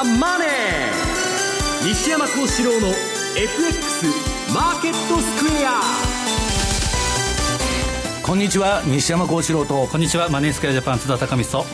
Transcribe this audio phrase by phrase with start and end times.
[0.00, 0.48] ザ・マネー」
[1.86, 2.88] 西山幸四郎の
[3.36, 4.06] FX
[4.52, 5.80] マーケットスクエア
[8.22, 9.86] こんにちは西山幸四郎と。
[9.88, 11.66] こんにちはマネースクエアジャパン津田隆美と。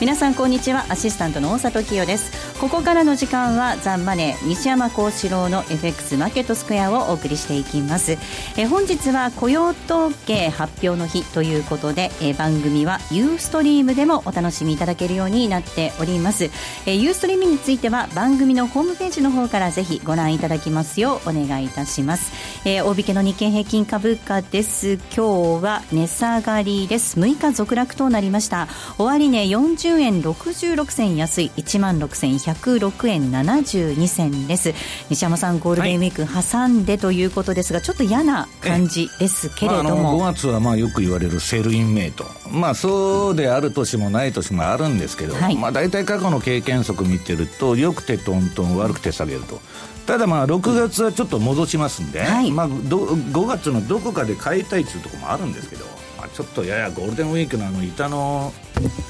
[0.00, 8.16] 皆さんこんにちはアシスタントの大里清ですここからの時間はザンマネー西山幸四郎の FX マーケットスクエアをお送りしていきます。
[8.56, 16.50] え本日は雇用統計発表の日ということでえ番組はユーストリームでもお楽しみいただけるようになっております。
[16.86, 22.32] えユーストリームについては番組のホームページの方からぜひご覧いただきますようお願いいたします。
[22.64, 24.94] え大引けの日経平均株価です。
[25.14, 27.18] 今日は値下がりです。
[27.18, 28.68] 6日続落となりました。
[28.96, 31.98] 終値40円66銭安い1万
[32.44, 34.74] 6106円72銭です。
[35.08, 42.24] 西山さんゴールデンウィーク挟んでということですが、はい、ちょっと嫌な感じですけれども、まあ、5月はまあよく言われるセールインメイト。
[42.50, 49.60] まあそうである年もない年もあるんですけど、はい、まあ大体過去の経験則見てると良くてトントン悪くて下げると。
[50.06, 56.03] ただまあ6月はちょっと戻しますんで、はい、まあ、5月のどこかで買いたいというところもあるんですけど、まあ、
[56.34, 58.52] ちょっとややゴールデンウィークのあの板の、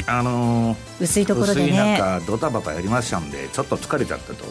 [0.07, 4.45] あのー、薄いところで、ね、薄い中ドタバタやりましたんでちょっと疲れちゃったと。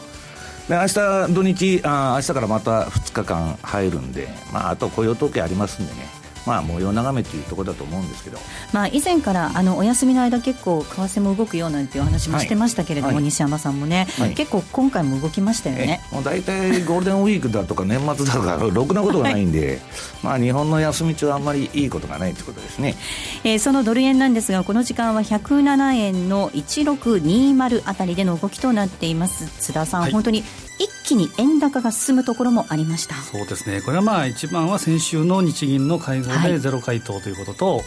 [0.67, 6.07] で明日土日あ明日からまた2日間入るんで、まあ、あと雇用統計ありますんでね
[6.45, 8.37] まあ、模様眺めというところだと思うんですけど、
[8.73, 16.01] まあ、以前からあのお休みの間結構為替も動くようなんていう話もしてましたけれども、はい、西山さんもね、はい、結構今回も動きましたよね。
[16.11, 19.79] もう大体ゴールデンウィークだとか年末だとか ろくなことがないんで、はい、
[20.23, 22.95] まあ、日本の休み中はあんまりいいことがないということですね、
[23.43, 29.47] えー、そのドル円なんですがこの時間は107円の1620あたりでの動きとなっています。
[29.59, 30.43] 津田さん、本当に
[30.83, 33.15] 一気に円高が進むところもありました。
[33.15, 33.81] そうですね。
[33.81, 37.85] これはまあ一番は先週の日銀の会合でゼロ回答ということと、はい、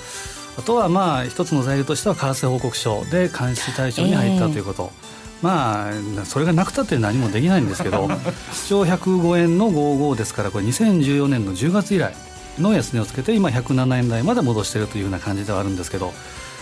[0.59, 5.17] あとはまあ一つの材料としては為替報告書で監視対象に入ったということ、えー。
[5.43, 8.09] まあ、それがなくたって何もできないんですけど
[8.53, 12.15] 一応105円の55ですからこれ2014年の10月以来
[12.59, 16.15] の安値をつけて今107円台まで戻しているというような感じではあるんですけど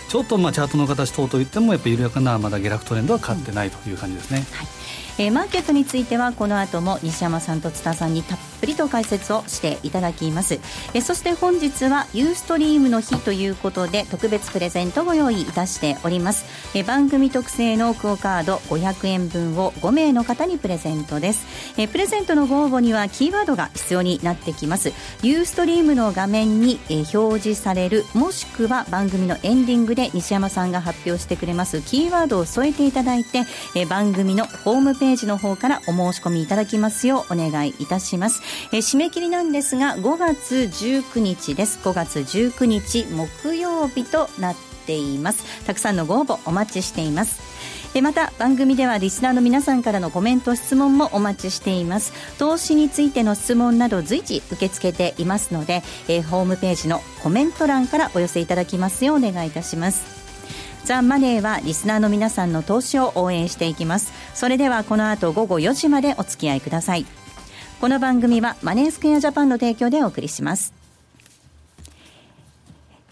[0.09, 4.45] ちょっとまあチャートの形等といってもやっぱり緩やかなまだ下落トレンドは勝ってないという感じですね。
[4.51, 4.84] はい
[5.17, 10.55] えー、マーケットについてはこの後も西山さんと津田さんにたっぷりと解説をしていただきます、
[10.93, 16.45] えー、そして本日はユーストリームの日ということで特別プレゼントご用意いたしております、
[16.77, 21.45] えー、番組特製のクオカード500円分を5名の方にプレゼントです、
[21.79, 24.93] えー、プレゼントのご応募にはキーワードが必要になってきます。
[25.21, 33.39] ユーストリームの画面に、えー、表示されるもしくは番組のエンディングで西山さんが発表してくれますキーワードを添えていただいて、
[33.75, 41.79] えー、番組のホームページページの方からお申し込みいただきますようお願いいたします、えー、締め切りなんですが5月19日です。
[41.87, 44.55] 5月19日木曜日となっ
[44.87, 45.65] ています。
[45.65, 47.39] たくさんのご応募お待ちしています。
[48.01, 52.11] また番組ではリスナーの皆さんからのコメント質問もお待ちしています。
[52.39, 60.24] 投資についての質問など随時受け付けていますので、えー、ホームページのコメント欄からお寄せいただきますようお願いいたします。
[60.85, 64.13] ザ・マネーはリスナーの皆さんの投資を応援していきます。
[64.35, 67.07] それではこの後午後4時までお付き合いください。
[67.81, 70.74] この番組はマネースクエアジャパンの提供でお送りします。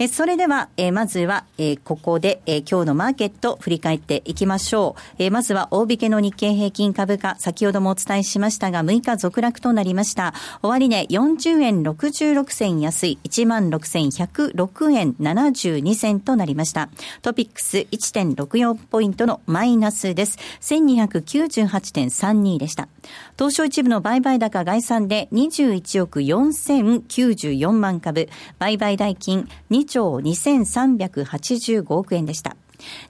[0.03, 5.01] えそれでは、えまずは、えここで、え今日のマーケット振り返っていきましょう。
[5.17, 10.33] えまずは大引けの日経平均株価、先ほどもお伝えしましたが、6日続落となりました。
[10.61, 16.89] 終値40円66銭安い、16,106円72銭となりました。
[17.21, 20.37] トピックス1.64ポイントのマイナスです。
[20.59, 22.89] 1298.32でした。
[23.37, 28.27] 東証一部の売買高概算で21億4094万株、
[28.59, 32.57] 売買代金2兆2385億円でした。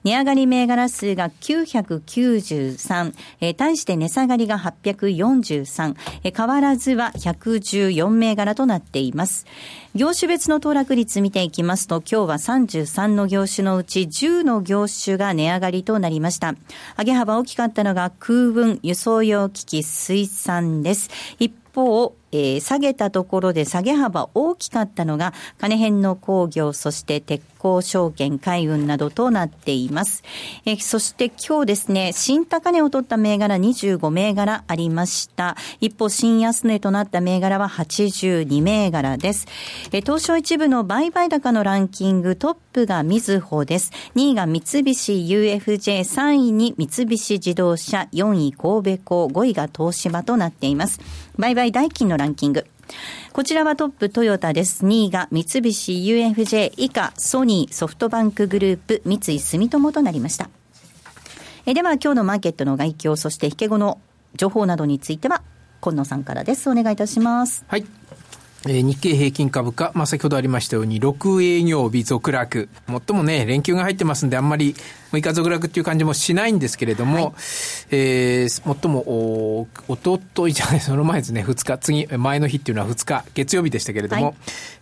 [0.04, 9.46] 値上がり銘柄数が993、えー、対して値下がりが843、えー、変わらずは114銘柄となっています。
[9.94, 16.54] 業種別の騰落率見ていきますと、今日は33の業種のうち10の業種が値上がりとなりました。
[16.98, 21.10] 上げ幅大きかったのが空運、輸送用機器、水産です。
[21.40, 30.24] 一方、えー、下げたところで下げ幅大きかったのが、金編の工業、そして鉄鋼証券、海運などとなっています。
[30.66, 35.56] えー、そして今日ですね、新高値を取った銘柄25銘柄ありました。
[35.80, 39.46] 一方、新安値となった銘柄は82銘柄です。
[39.92, 43.92] えー、東証一部の売買高のランキングトップがみずほです。
[44.16, 51.00] 2位が三菱 UFJ、3位に三菱自動車、4位神戸港、5位が東芝となっています。
[51.38, 52.66] 売買代金のランキング。
[53.32, 54.84] こちらはトップトヨタです。
[54.84, 60.50] 2位が三菱 UFJ 以下、ソニー、ソフトバンクグループ、三井住友となりました。
[61.66, 64.00] えでは今日のマーケットの概況、そして引け後の
[64.34, 65.42] 情報などについては、
[65.80, 66.68] 今野さんからです。
[66.68, 67.64] お願いいたします。
[67.68, 67.86] はい。
[68.66, 72.70] えー、日経平均株価、まあ、先ほどありましたように、6営業日続落。
[72.86, 74.74] もっともね、連休が入ってますんで、あんまり
[75.14, 77.34] 6日続落っていう感じもしないんですけれども、はい、
[77.90, 84.34] えー、最も、お、おとといじゃない、その前ですね、2日、次、前の日っていうのは2日、月曜日でしたけれども、はい、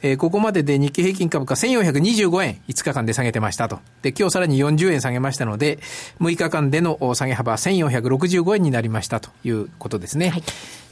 [0.02, 3.80] えー、ここまでで日経平均株価1425円、5日間で下げてましたと。
[4.02, 5.78] で、今日さらに40円下げましたので、
[6.20, 10.30] 6日間での下げ幅1465円になりましたということですね。
[10.30, 10.42] はい、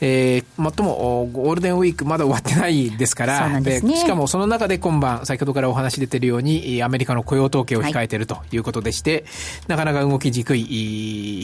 [0.01, 9.25] えー、もっとも、ゴールデンウィークまだ終わってないですから、で、ね、しかもその中で今晩、先ほどからお話出てるように、アメリカの雇用統計を控えているということでして、
[9.69, 10.65] なかなか動きにくい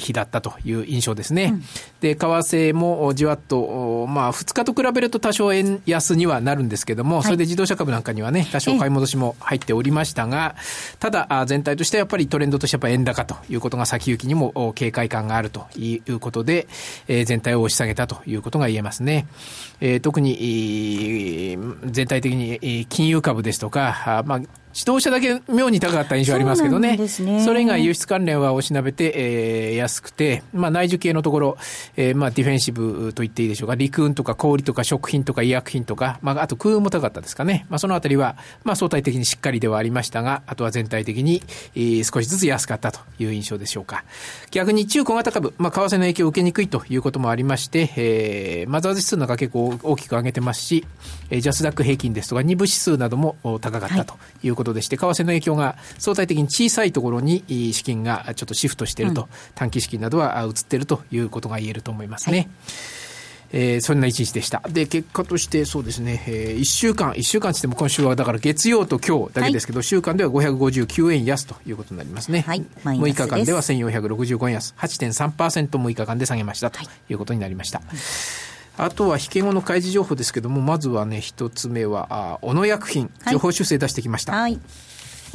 [0.00, 1.52] 日だったという印象ですね。
[1.54, 1.64] うん、
[2.00, 10.56] で、為替もじわっと、まあ、2日と比べると多少円安にはなるんですけども、それで自動車株なんかにはね、多少買い戻しも入っておりましたが、
[10.98, 16.66] ただ、全体としてはやっぱりトレンドとしてやっぱ円高ということが先行きにも警戒感があるということで、
[17.08, 19.26] えー、全体を押し下げたということが言えますね。
[19.80, 24.40] えー、特に、全体的に金融株ですとか、まあ、
[24.76, 26.98] 自動車だけ妙に高かった印象ありますけどね。
[27.08, 31.56] そねそれ以外輸出関連は押しなべて、えー、安くて、まあ内需系のところ、
[31.96, 33.74] えー、まあディフェンシブと言っていいでしょうか。
[33.74, 37.64] 陸運とか小売とか食品とか医薬品とか、まああと空運も高かったですかね。
[37.70, 41.42] まあそのあたりは、まあ相対的にしっかりではありましたが、あとは全体的に、
[41.74, 44.04] えー、少しずつ安かったという印象でしょうか。
[44.50, 50.84] 逆に中小型株、まあ為替の影響を受けにくいということもありまして、えー、マザーズ指数の中結構大きく上げてますし、
[51.30, 62.38] えー、ジャスダック平均ですとか二部指数なども高かったということでして、為替の影響響が相対的に小さいところに資金がちょっとシフトしていると、うん、短期資金などは移っているということが言えると思いますね。
[62.38, 62.48] はい
[63.52, 64.60] えー、そんな一日でした。
[64.68, 72.40] で、結果として、そうですね、えー、1週間、1週間つっても今週はだから月曜と今日だけですけど、はい、週間では559円安ということになりますね。
[72.40, 72.64] はい。
[72.82, 77.78] 6日間では1465円安、8.3%、6日間で下げましたということになりました。
[77.78, 77.96] はい
[78.78, 84.32] あとは引け後の開示情報ですけども、まずはね、一つ目は、あ小野薬品、情報修正出してきました。
[84.32, 84.58] はい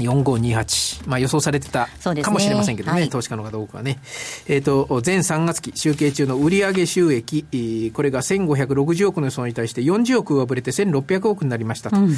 [0.01, 1.87] 4528、まあ、予想されてた
[2.23, 3.99] かもしれませんけどね、ねはい、投資家の方多くはね。
[4.47, 11.97] えっ、ー、と、前3月期集計中の売上収益、これが1560億の予想に対して40億上振れて1600億になりましたと。
[11.97, 12.11] うん、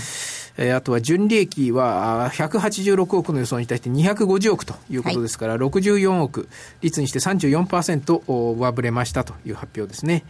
[0.58, 6.48] えー、あとは純利益は186億の予想に対して250億ということですから、はい、64億、
[6.82, 10.24] 率にして34%上振れましたという発表ですね。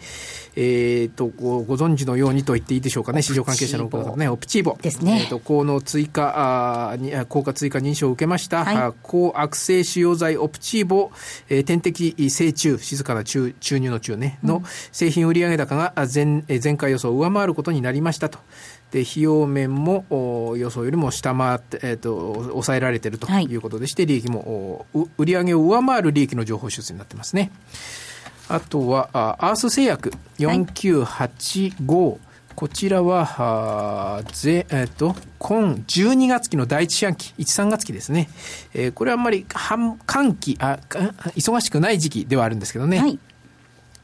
[0.56, 4.78] えっ、ー、とご、ご存知のようにと言っていいでしょうかね、市場関係者の方ね、オプチーボ。
[4.82, 5.20] ですね。
[5.22, 11.12] えっ、ー、と、この追加、あに効果追加認証を受けました、はい、抗悪性腫瘍剤オプチーボ、
[11.50, 18.40] えー、点滴精虫、静かな注注入の中ね、の製品売上高が前前回予想を上回ることになりましたと。
[18.92, 20.06] で費用面も
[20.56, 23.56] 予想よりも下回って、えーと、抑えられているとい。
[23.56, 24.86] うことでして、はい、利益も
[25.18, 27.52] 売上を上回る利益の情報修正になってますね。
[28.50, 38.30] あとはアース製薬4985、はいこちらは、あぜ、えっ、ー、と、今12月期の第一四半期、1、3月期ですね。
[38.74, 40.80] えー、これはあんまり半、寒期あ、
[41.36, 43.00] 忙しくない時期ではあるんですけどね。
[43.00, 43.20] はい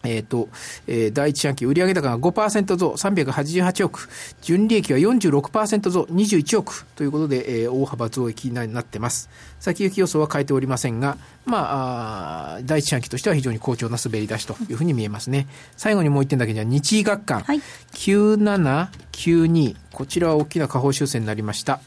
[0.04, 0.50] えっ、ー、と、
[0.88, 4.10] えー、第一四半期売上高が5%増388億、
[4.42, 9.30] 純利益は46%増21億ということで、えー、大幅増益になってます。
[9.60, 15.48] 先行き予想は変えておりませんが、まあ、第一四半期としては非常に好調な滑り出しというふうに見えますね。
[15.76, 17.62] 最後にもう一点だけじゃ、日医学館、はい、
[17.94, 21.82] 9792、こちらは大きな下方修正になりました。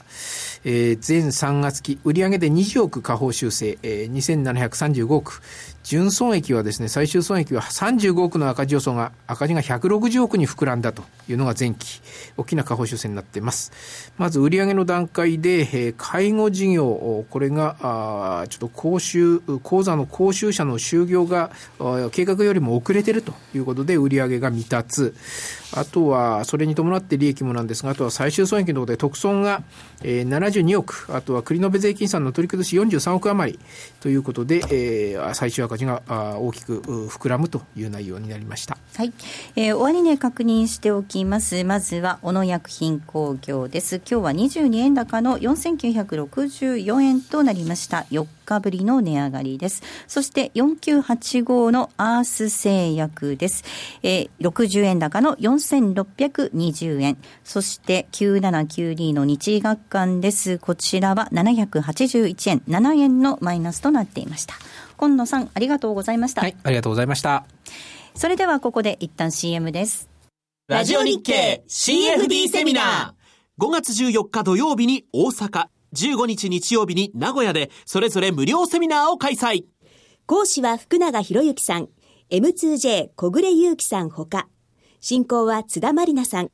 [0.64, 5.42] えー、前3月期、売上で20億下方修正、えー、2735億。
[5.82, 12.00] 純損益はですね、最終損益は35億の赤字予想が、赤字が160億に膨らんだというのが前期、
[12.36, 13.72] 大きな下方修正になっています。
[14.16, 21.50] まず売上の段階で、えー、介護事業、これが、あちょっと講習、講座の講習者の就業が、
[22.12, 25.12] 計画よりも遅れてるということで、売上が未達。
[25.74, 29.62] あとは、それに伴って利益もなんですが、あとは最終損益のことで特損が、
[30.02, 33.58] えー、72億、あとは繰延税金算の取り崩し43億余り
[34.00, 36.02] ということで、えー、最終赤字が
[36.38, 38.76] 大きく膨らむという内容になりました。
[38.96, 39.12] はい。
[39.56, 41.64] えー、終値確認しておきます。
[41.64, 43.96] まずは、小野薬品工業です。
[43.96, 48.06] 今日は22円高の4964円となりました。
[48.10, 49.82] 4日ぶりの値上がりです。
[50.06, 53.64] そして4985のアース製薬です。
[54.02, 57.16] えー、60円高の4620円。
[57.44, 60.58] そして9792の日医学館です。
[60.58, 64.54] こちらは781円、7円のマイナスとなっていました。
[65.02, 66.42] 今野さん、ありがとうございました。
[66.42, 67.44] はい、ありがとうございました。
[68.14, 70.08] それではここで一旦 CM です。
[70.68, 79.64] ラジオ日経 CFD セミナー5月14日土曜日に大阪、15日日曜日に名古屋でそれぞれ無料セミナーを開催。
[80.26, 81.88] 講師は福永博之さん、
[82.30, 84.46] M2J 小暮祐樹さんほか、
[85.00, 86.50] 進行は津田まりなさん。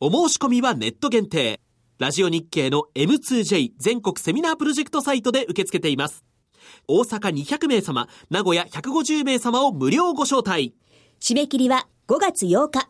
[0.00, 1.60] お申し込みはネット限定。
[2.00, 6.24] ラジオ日経の M2J 全国セミナープロジェクトサイトで受け付けています。
[6.88, 10.74] 大阪200名様、名古屋150名様を無料ご招待。
[11.20, 12.88] 締め切りは5月8日。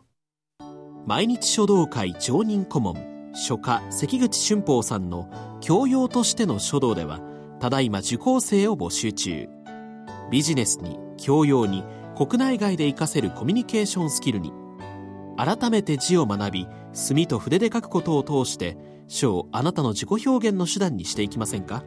[1.05, 5.29] 毎日書道会常任顧問、書家関口俊宝さんの
[5.61, 7.19] 教養としての書道では、
[7.59, 9.47] ただいま受講生を募集中。
[10.31, 11.83] ビジネスに、教養に、
[12.17, 14.51] 国内外で活かせるコミュニケーションスキルに、
[15.37, 18.75] 改めて字を学び、墨と筆で書くことを通して、
[19.07, 21.83] 書をあなたの自己表現の手段にしていきませんか？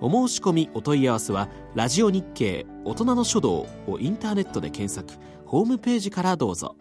[0.00, 6.76] お申し込みお問い合わせはラジオ日経大人の書道をインターネットで検索ホームページからどうぞ。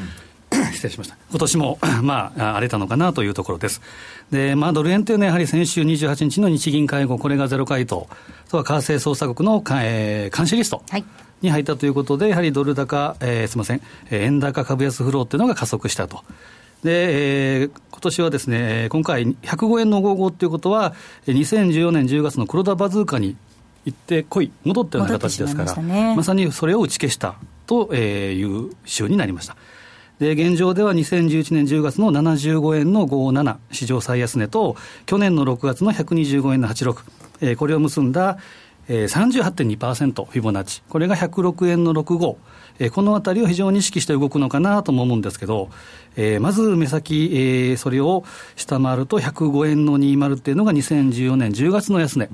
[0.73, 1.17] 失礼しました。
[1.31, 3.81] 今年も、 まあ、荒れたのかなというところです。
[4.31, 8.07] で、まあ、ドル円というのはやはり先週28日の日銀会合、これがゼロ回答、
[8.47, 10.83] あとは為替捜査国の、えー、監視リスト。
[10.89, 11.05] はい
[11.45, 16.25] に入ったということで、やはりドル高、えー、すみません、円高株安フローっていうのが加速したと。
[16.83, 20.95] で、えー、今年はですね、今回105円の55っていうことは、
[21.27, 23.37] 2014年10月の黒田バズーカに
[23.85, 27.37] 行ってこい、戻ったような形ですから、まね、まさにそれを打ち消した
[27.67, 29.57] という週になりました。
[30.19, 36.97] で、現状では2011年10月の75円の57、史上最安値と、去年の6月の125円の86、
[37.41, 38.39] えー、これを結んだ、
[38.89, 42.37] えー、38.2%フィボナッチ、これが106円の65、
[42.79, 45.71] えー、このあたりを非常に意識して動くのかなとも思うんですけど、
[46.17, 48.25] えー、まず目先、えー、それを
[48.57, 52.29] 下回ると105円の20っていうのが2014年10月の安値、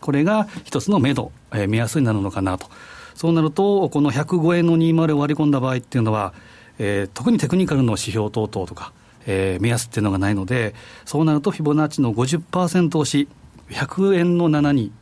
[0.00, 2.66] これが一つの目処、えー、目安になるのかなと。
[3.14, 6.32] そうなると、この105円の20を割り込んだ場合っていうのは、
[6.78, 8.92] えー、特にテクニカルの指標等々とか、
[9.26, 13.28] えー、目安っていうのがないので、そうなるとフィボナッチの50%押し、
[13.70, 14.92] 100円の7に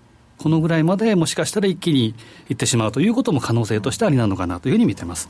[0.41, 2.15] このぐらいまでもしかしたら一気に
[2.49, 5.29] いってしまうということも可能性としてありなのかなというふうに見てます。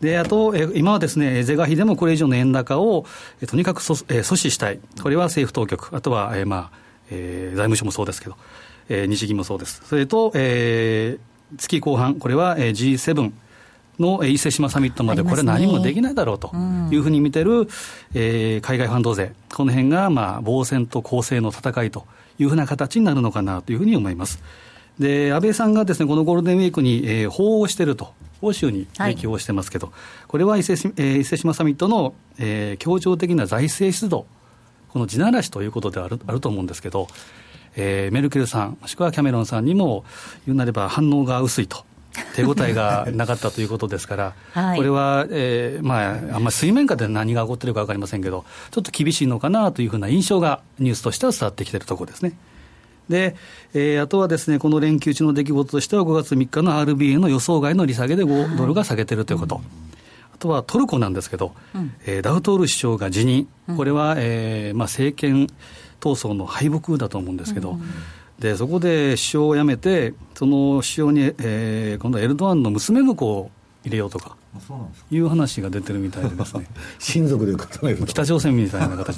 [0.00, 3.06] で、あと、え今はですね、是が非でもこれ以上の円高を、
[3.40, 4.80] えとにかくそ、え阻止したい。
[5.00, 6.78] これは政府当局、あとは、えまあ、
[7.12, 8.36] えー、財務省もそうですけど、
[8.88, 9.82] えー、日銀もそうです。
[9.84, 13.32] それと、えー、月後半、これは、えー、G7、
[14.00, 16.50] の伊勢志摩サミットまで、これ、何もできないだろうと
[16.90, 17.68] いうふうに見てる、
[18.12, 22.04] えー、海外ファンド勢、この辺がまが防戦と攻勢の戦いと
[22.38, 24.42] いうふうな形になるのかなというふうに思います。
[24.98, 28.12] で安倍さんがですねこのゴールデンウィークに、えー、訪をしていると、
[28.42, 29.96] 欧州に影響をしてますけど、はい、
[30.28, 34.26] これは伊勢,、えー、伊勢志摩サミットの、えー、協調的な財政出動、
[34.90, 37.08] この地ならしということであるあると思うんですけど、
[37.76, 40.04] えー、メルケルさん、もしくはキャメロンさんにも
[40.46, 41.84] 言うなれば反応が薄いと。
[42.34, 52.36] 手応えがなかったということですから、 はい、これは、えーまあ、あんまり水面下で何が起こってるか分かりませんけど、ちょっと厳しいのかなというふうな印象が、ニュースとしては伝わってきているところですね。
[53.08, 53.36] で、
[53.74, 59.56] えー、あとはですね、この連休中の出来事としては、5月3日の RBA の予想外の利下げで5ドルが下げてるということ。
[59.56, 59.64] はい
[60.34, 65.46] あとはトルコなんですけど、うん、えー、ダウトール首相が辞任、これは、えーまあ、政権
[66.00, 67.82] 闘争の敗北だと思うんですけど、うん、
[68.38, 73.50] でそこで首相を辞めて、その首相に、えー、今度はエルドアンの娘婿を
[73.84, 74.36] 入れようとか。
[75.10, 76.66] いう話が出てるみたいでですね。
[77.00, 79.16] 親族で固める北朝鮮みたいな形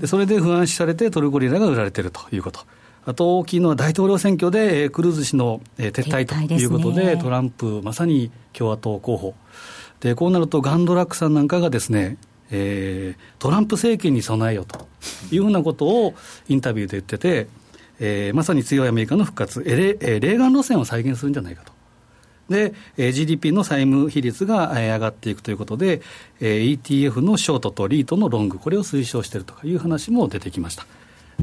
[0.00, 0.06] で。
[0.06, 2.60] それで不安視されてトルコリラが売られてるということ。
[3.06, 9.34] あと大きいのは大統領選挙で、クルーズ氏の、撤退ということで、トランプ、まさに共和党候補、
[10.00, 12.16] でこうなると、ガンドラックさんなんかがですね、
[12.50, 14.86] えー、トランプ政権に備えようと
[15.30, 16.14] いうふうなことを
[16.48, 17.46] インタビューで言ってて、
[18.04, 21.72] えー、まさに強いアメリカの復活、レレーガン路線を再現するんじゃないかと。
[22.50, 26.02] で、えー、GDP の債務比率が、えー、上がっていくということで、
[26.38, 30.86] えー、ETF のショートとリートのロング、これを推奨しているという話も出てきました。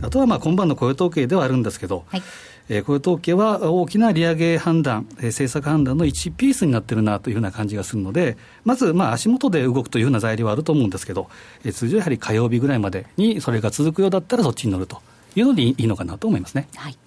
[0.03, 2.21] あとはまあ今晩の雇用統計ではあるんですけど、はい、
[2.69, 11.29] えー、雇用統計は大きな利上げ判断、えー、政策判断の1ピースになってるなというふうな感じがするので、まずまあ足元で動くというような材料はあると思うんですけど、
[11.65, 15.01] えー、通常やはり火曜日ぐらいまでにそれが続くようだったらそっちに乗ると
[15.35, 16.67] いうのでいいのかなと思いますね。
[16.75, 16.97] はい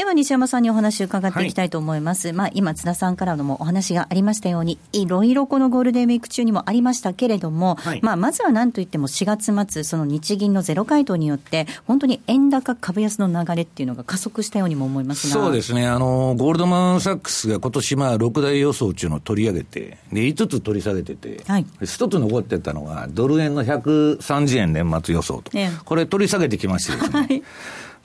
[0.00, 2.28] では西山さんにお話を伺っていきたいと思います。
[2.28, 15.86] はい、まあ今津田さんからのもお話がありましたように、いろいろこのゴールデンウィーク中にもありましたけれども、はい、まあまずは何といっても4月末、その日銀のゼロ回答によって、本当に円高株安の流れっていうのが加速したようにも思いますそうですね。
[15.86, 25.54] あの、ゴールドマンサックスが今年まあ6大予想中の取り上げて、で、5つ取り下げてて、はい、1つ残ってたのが、ドル円の130円年末予想と。
[25.54, 27.20] ね、これ取り下げてきましてですね。
[27.20, 27.42] はい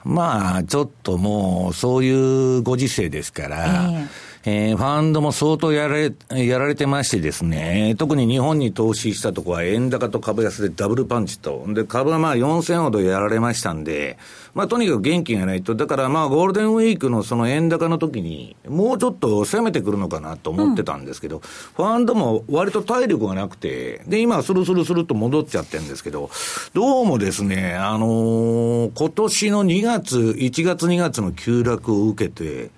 [0.06, 11.64] まあ、ちょっともう、そういうご時世ですから、えーえー、ファンドも相当やられ、やられてましてですね、特に日本に投資したとこは円高と株安でダブルパンチと。
[11.66, 14.18] で、株はまあ4000ほどやられましたんで、
[14.54, 15.74] まあとにかく元気がないと。
[15.74, 26.30] だからまあゴールデンウィークのその円高の時に、もうちょっと攻めてくるのかなと思ってたんですけど、うん、ファンドも割と体力がなくて、で、今スルスルスルと戻っちゃってるんですけど、
[26.72, 32.70] どうもですね、あのー、今年の2月、1月2月の急落を受けて、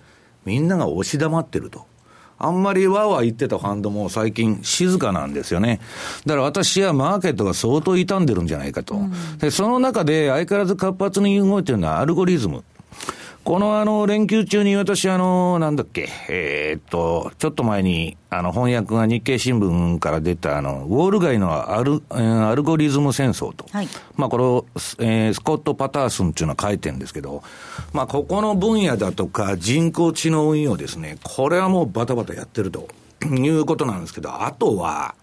[0.48, 1.84] みんなが押し黙ってると。
[2.38, 5.80] あんまりわわ言ってたファンドも最近静かなんですよね。
[6.24, 8.94] だから私はマーケットが相当傷んでるんじゃないかと。
[8.94, 12.64] うん、で、その中で相変わらず活発に動いてるのはアルゴリズム。
[13.48, 23.64] このあの、連休中に私あの、なんだっけ、えー、っと、ちょっと前に、あの、翻訳が日経新聞から出たあの、ウォール街のアル、アルゴリズム戦争と。
[23.72, 24.66] はい、まあ、これを、
[24.98, 27.42] えー、スコット・パターソンっていうのは書いてるんですけど、
[27.94, 32.90] まあ、ここの分野だとか人工知能運用ですね、これはもうバタバタやってると
[33.24, 35.14] いうことなんですけど、あとは、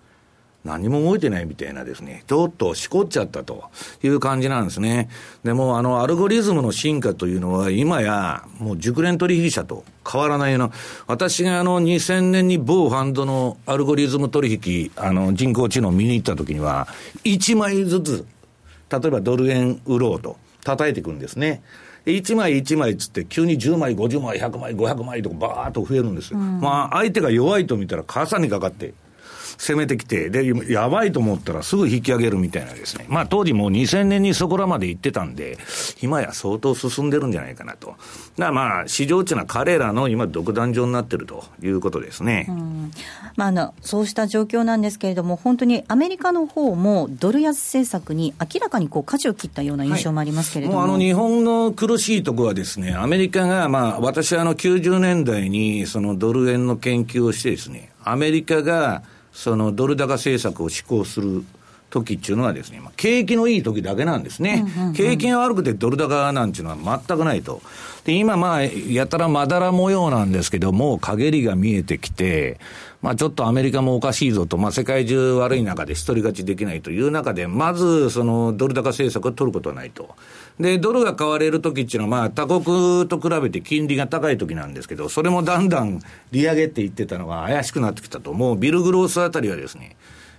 [0.66, 3.70] 何も動いてないみたいなですね、ちょっとしこっちゃったと
[4.04, 5.10] いう感じなんですね。
[5.44, 10.72] でも、あの、アルゴリズムの進化というのは、今や、もう熟練取引者と変わらないような、
[11.06, 16.88] 私があの、2000年に某ファンドのアルゴリズム取引、あの、人工知能を見に行った時には、
[17.24, 18.26] 1枚ずつ、
[18.90, 21.62] 例えばドル円売ろうと、叩いていくんですね。
[22.06, 26.40] 1枚1枚つって、急に10枚、50枚、100枚、500枚とかばーっと増えるんですよ。
[26.40, 28.94] うん、まあ、相手が弱いと見たら、傘にかかって、
[29.58, 33.06] 攻めてきて、で、やばいと思ったらすぐ引き上げるみたいなですね。
[33.10, 35.58] まあ当時もう2000年にそこらまで行ってたんで、
[36.02, 37.88] 今や相当進んでるんじゃないかなと。
[37.88, 37.98] だか
[38.38, 42.48] らまあ、市場値は彼らの今独壇場になってるということですね。
[43.36, 50.80] まあ、あの、そうした状況なんですけれども、本当にアメリカの方もドル安政策に明らかにこう舵を切ったような印象もありますけれども。
[50.80, 59.04] はい、もうあの日本の苦しいところはですね、アメリカがまあ、私はあの90年代にそのドル円の研究をしてですね、アメリカが
[59.36, 61.44] そのドル高政策を施行する
[61.90, 64.66] 時っていうのはですね、景気のいい時だけなんですね。
[64.96, 67.62] 景気が悪くてドル高なんていうのは全くないと。
[68.06, 72.60] で、今まあ、やたらまだら模様なんですけども、陰りが見えてきて、
[73.02, 80.16] まあちょっとアメリカもおかしいぞと、まあ世界中悪い中で一人勝ちできないという中で、まずそのドル高政策を取ることはないと。
[80.60, 86.00] で、ドルが買われるときっていうのは、まあ、他国と比べて金利が高いときなんですけど、それもだんだん
[86.32, 89.96] 利上げって言ってたのが怪しくなってきたと、もうビル・グロースあたりはですね、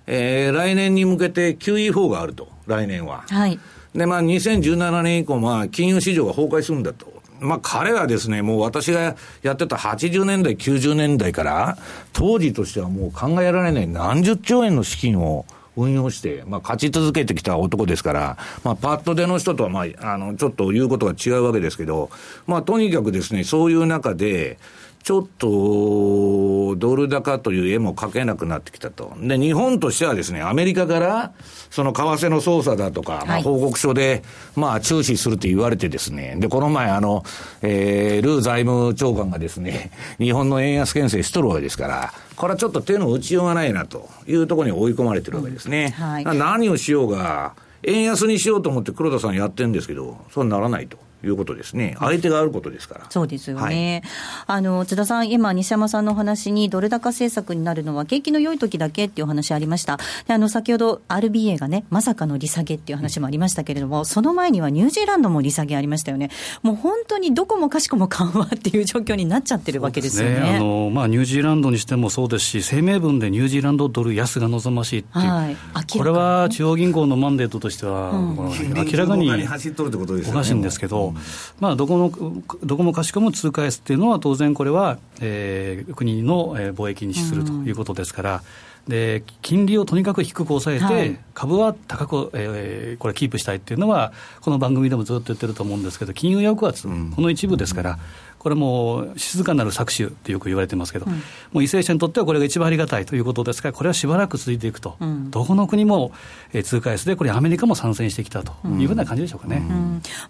[0.07, 3.25] えー、来年に向けて QE4 があると、来年は。
[3.29, 3.59] はい。
[3.93, 7.16] で、まあ、2017年以降、まあ、金融市場が崩壊するんだと。
[7.41, 11.79] まあ、彼はですね、もう私がやってた80年代、90年代から、
[12.13, 15.47] 当時としてはもう考えられない何十兆円の資金を
[15.77, 22.11] 運用して、まあ、勝ち続けてきた男ですから、まあ、パッと出の人とは、まあ、あの、ちょっと言うことが違うわけですけど、
[22.47, 24.59] まあ、とにかくですね、そういう中で、
[25.07, 29.13] ちょっとドル高という絵も描けなくなってきたと。
[29.21, 31.33] で、日本としてはですね、アメリカから
[31.71, 34.25] その為替の操作だとか、まあ、報告書で、
[34.57, 37.23] まあ、注視すると言われてですね、で、この前、あの、
[37.63, 45.95] えー、ルー財務長官がですね、 日本の円安牽制しとるわけですから、これはちょっと手の打ちようがないなというところに追い込まれてるわけですね。
[45.97, 51.06] うんはい、何をしようが、円安にしようと思って黒田さんやってるんですけど、そうならないと。
[51.27, 53.07] いうことですね、相手があることですから。
[53.11, 54.03] そうですよね、
[54.47, 66.31] はい、あの津田さん、今、西山さんのお話に、ドル高政策になるのは、景気の良い時だけっていう話ありました、であの先ほど RBA がね、まさかの利下げっていう話もありましたけれども、その前にはニュージーランドも利下げありましたよね、
[66.63, 70.37] もう本当にどこもかしこも緩和っていう状況になっちゃってるわけですよね。
[70.41, 70.57] ね。
[70.57, 75.57] あのまあ、ニュージーランドにしてもそうですし、声明文でニュージーランドドル安が望ましいっていう、はい、
[75.91, 81.15] これは中央銀行のマンデートとしては、うん、明らかにおかしいんですけど、
[81.61, 88.43] まあ、どここのどこもかしこも通貨安っていうのは、当然これは、えー、国の貿易に資するということですから。
[88.89, 97.99] で金利をとにかく低く抑えて、はい、株は高く、えー、これ、キープしたいっていうのは、この番組でもずっと言ってると思うんですけど、金融抑圧、うん、この一部ですから、
[98.39, 101.23] これも静かなる搾取ってよく言われてますけど、うん、もう
[101.61, 106.13] 為政者にとってはこれが一番ありがたいということですから、これはしばらく続いていくと、うん、どこの国も、
[106.53, 109.63] えー、通貨安で、これ、アメリカも参戦してきたというふうな感じでしょうかね、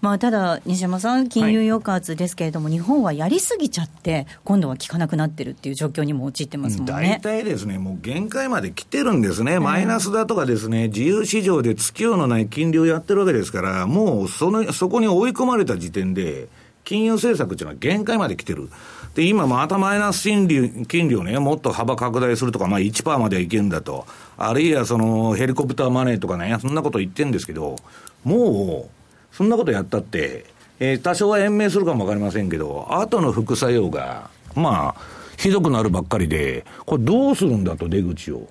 [0.01, 7.19] まあ、ただ、西山さん、金融抑圧ですけれども、はい、日本はやりすぎちゃって、今度は効かなくなってるっていう状況にも陥ってますもんね。
[7.21, 16.47] 大体ですね、もう限界まで来てるんですね、マイナスだとかですね、自由市場でつきようのない金利をやってるわけですから、もうそのそこに追い込まれた時点で、
[16.87, 18.69] 金融政策っていうのは限界まで来てる。
[19.13, 24.05] で、今またマイナス金利、金利をね、もっと幅拡大するとか、まあ1%まではいけるんだと。
[24.37, 27.75] あるいはそのヘリコプターマネーとかね、そんなこと言ってるんですけど、
[28.23, 30.45] もう、そんなことやったって、
[30.79, 35.01] えー、多少は延命するかもわかりませんけど、後の副作用が、まあ、
[35.35, 38.47] ひどくなるばっかりで、これどうするんだと、出口を。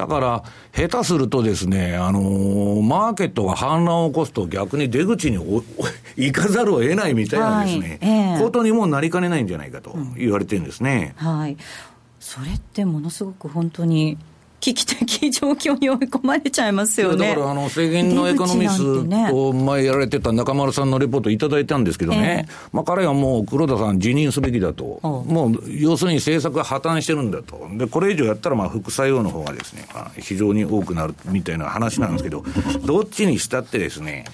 [0.00, 0.42] だから、
[0.74, 5.36] 下手するとですね、あのー、マーケットが反乱を起こすと逆に出口に
[6.16, 11.14] 行かざるを得ないみたいなですね、はいえー、ことにもなりかねないんじゃないかと言われてるんですね。
[11.20, 11.58] うん、はい。
[12.18, 14.16] それってものすごく本当に
[14.60, 17.30] 危機的状況に追い込まれちゃいますよね。
[17.30, 25.00] だからあの、世銀のエコノミスと前やられてた中丸さんのレポートいただいたんですけどね、えー、まあ彼はもう黒田さん辞任すべきだと。
[25.02, 27.68] もう、要するに政策が破綻してるんだと。
[27.72, 32.44] で、これ以上やったらまあ副作用の方がですね、まあ、非常に多くなるみたいな話なんですけど、
[32.84, 34.24] どっちにしたってですね、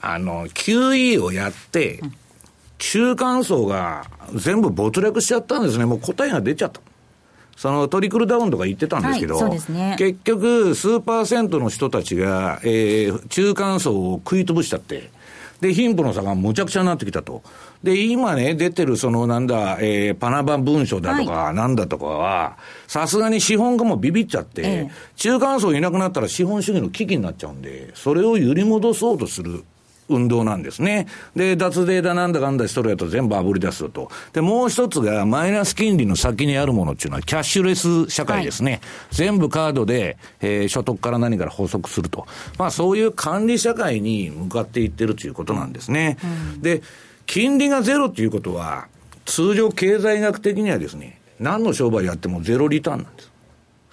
[0.00, 2.00] あの、QE をやって、
[2.78, 5.84] 中間層が全部没落しちゃったんですね。
[5.84, 6.80] もう答えが出ちゃった。
[7.56, 15.10] そのトリクルダウンとか言ってたんですけど、はいね、結局、数パーセントの人たちが、えー、中間層を食い潰しちゃって、
[15.60, 17.42] で、貧富の差がむちゃくちゃになってきたと。
[17.82, 29.64] で、今ね、出てるそのなんだ、えー、パナバ文書だとか、なんだとかは、さすがに資本家もビビっちゃって、ええ、中間層いなくなったら資本主義の危機になっちゃうんで、それを揺り戻そうとする
[30.08, 31.06] 運動なんですね。
[31.34, 34.10] で、脱税だなんだかんだしとるやと全部あぶり出すと。
[34.32, 38.72] で、もう一つがマイナス金利の先にあるものっていうのはキャッシュレス社会ですね。
[38.72, 38.80] はい、
[39.12, 42.26] 全部カードで、えー、所得から何から補足すると。
[42.58, 46.18] まあそういう管理社会に向かっていってるということなんですね。
[46.54, 46.82] うん、で、
[47.26, 48.88] 金利がゼロということは、
[49.24, 53.33] 通常経済学的にはですね、何の商売やってもゼロリターンなんです。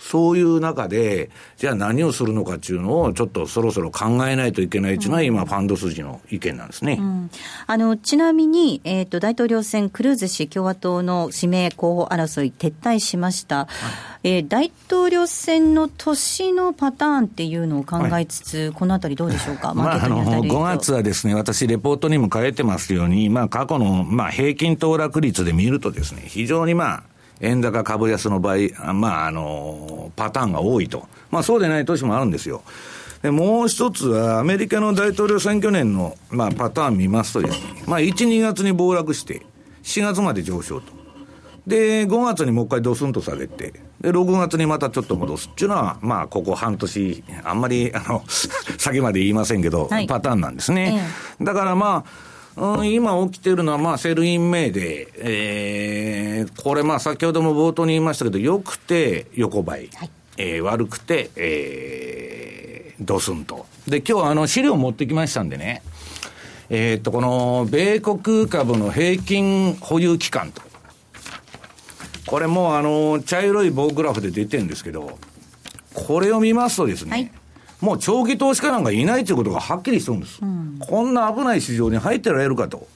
[0.01, 6.97] そういう中で、じゃあ何をするのかっていうのを、ちょっとそろそろ考えないといけないっていうのは、今、ファンド筋の意見なんですね。
[6.99, 7.29] うん、
[7.67, 13.67] あのちなみに、えーと、大統領選、クルーズ氏、共和党の指名候補争い、撤退しました、は
[14.23, 27.03] い、えー、大統領選の年のパターンっていうのを考えつつ、はい、このあたりどうでしょうか、 まあ、あの5月はですね、私、レポートにも書いてますように、まあ、過去の、まあ、平均騰落率で見るとですね、非常にまあ、
[27.41, 31.07] 円高株安の場合、まあ、あの、パターンが多いと。
[31.31, 32.63] まあ、そうでない年もあるんですよ。
[33.21, 39.45] で、もう一つは、アメリカの大統領選挙年の、まあ、パターン見ますとですね、まあ、1、2月に暴落して、
[39.83, 41.01] 4月まで上昇と。
[41.65, 48.23] で、5月にもう一回ドスンと下げて、で、6月にまたちょっと戻すっていうのは、まあ、ここ半年、あんまり、あの、
[48.77, 51.01] 先まで言いませんけど、はい、パターンなんですね。
[51.39, 63.65] ええ、だからまあ、うん、今起きてるのは、まあ、 Sell in May で、えー、これ、まあ、先ほども冒頭に言いましたけど、良くて横ばい、はい、えー、悪くて、えー、ドスンと。
[63.87, 65.81] で、今日あの、資料持ってきましたんでね、
[66.69, 70.61] えー、っと、この、米国株の平均保有期間と。
[72.25, 75.17] これもあの、茶色い棒グラフで出てるんですけど、
[75.93, 77.31] これを見ますとですね、はい
[77.81, 82.87] もう長期投資家なんかいないということがはっきりしてるんです、うん、こんな危ない市場に入ってられるかと。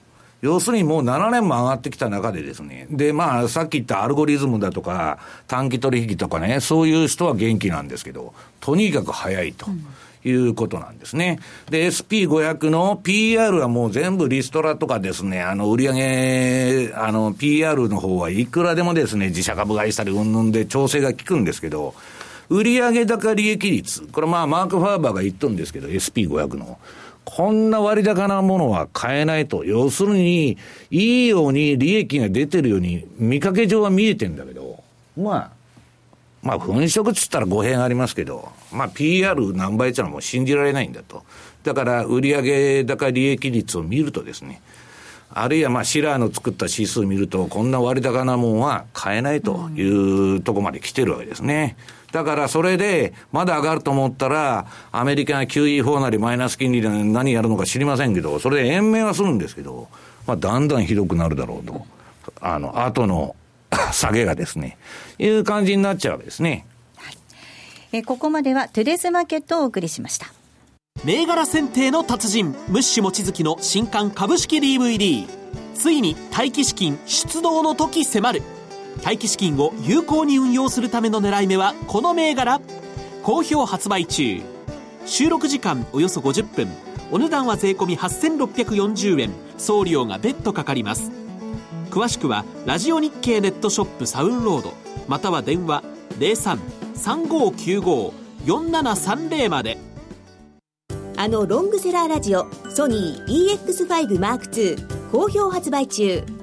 [0.41, 2.85] 要するにもう7年も上がってきた中でですね。
[2.91, 5.17] で、まあ、さっき言ったアルゴリズムだとか、
[5.47, 9.67] 短期取引とかね、そういう人は元気なんですけど、とにかく早いと。
[10.27, 11.39] いうことなんですね。
[11.69, 21.93] で、SP500 の PR はもう全部リストラとかですね、あの、売上あの、PR の方はいくらでもですね、自社株買いしたり、うんぬんで調整が効くんですけど、
[22.49, 26.77] 売上高利益率、これまあマーク・ファーバーが言っとるんですけど、SP500 の。
[27.25, 29.65] こんな割高なものは買えないと。
[29.65, 30.57] 要するに、
[30.91, 34.83] いいように利益が出てるように、見かけ上は見えてんだけど、
[35.17, 35.51] まあ、
[36.43, 41.23] まあ、粉飾っつったら語弊がありますけど、まあ、PR 何倍ってのはもう信じられないんだと。
[41.63, 44.61] だから、売上高利益率を見るとですね、
[45.33, 51.75] あるいはまあシラーの作った指数見ると、こんな割高なもんは買えないというとこまで来てるわけですね。
[52.15, 59.89] だからそれで、まだ上がると思ったら、アメリカが QE4 なりマイナス金利で何やるのか知りませんけど、それで延命はするんですけど、
[60.25, 61.85] まあ、だんだんひどくなるだろうと。
[62.39, 63.35] あの、後の
[63.91, 64.77] 下げがですね、
[65.19, 66.65] いう感じになっちゃうわけですね。
[66.95, 67.17] はい、
[67.91, 70.27] えここまではトゥデスマーケットをお送りしました。
[71.03, 75.27] 銘柄選定の達人、ムッシュ望月の新刊株式 DVD。
[75.73, 78.41] ついに待機資金出動の時迫る
[79.03, 82.61] 待機資金を有効に運用するための狙い目はこの銘柄。
[83.23, 84.41] 好評発売中。
[85.05, 86.67] 収録時間およそ50分。
[87.11, 89.31] お値段は税込8640円。
[89.57, 91.11] 送料が別途かかります。
[91.89, 94.73] 詳しくはラジオ日経ネットショップサウンロード。
[95.07, 95.83] または電話
[96.95, 99.77] 03-3595-4730まで。
[101.17, 106.34] あのロングセラーラジオソニー EX5M2 好評発売中。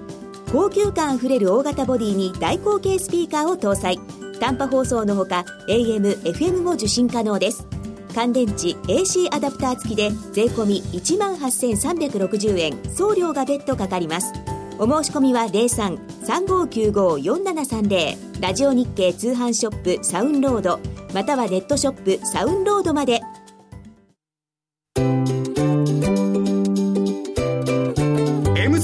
[0.52, 3.98] 高級感あふれる大型ボディに大口径スピーカーを搭載。
[4.38, 7.66] 短波放送のほか AM、FM も受信可能です。
[8.14, 12.78] 乾電池 AC アダプター付きで税込1万8360円。
[12.94, 14.30] 送料が別途かかります。
[14.78, 20.80] お申し込みは03-3595-4730ラジオ日経通販ショップサウンロード。
[21.14, 23.22] またはネットショップサウンロードまで。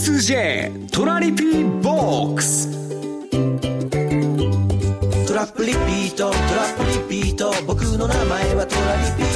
[0.09, 2.67] 2J トラリピーボックス。
[5.29, 7.53] トラップリピートトラップリピート。
[7.67, 9.29] 僕の名前はトラリピ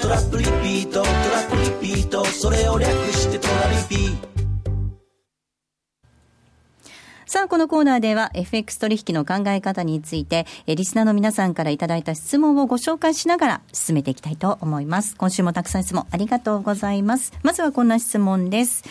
[0.00, 2.24] トラップリピートトラップリピート。
[2.24, 4.39] それを略してトラリピー。
[7.30, 15.14] さあ、このコーナーでは FX 取引の考え方について、えリスナーの皆さんからいただいた質問をご紹介しながら進めていきたいと思います。
[15.14, 17.32] 今週もたくさん質問ありがとうございます。
[17.44, 18.82] まずはこんな質問です。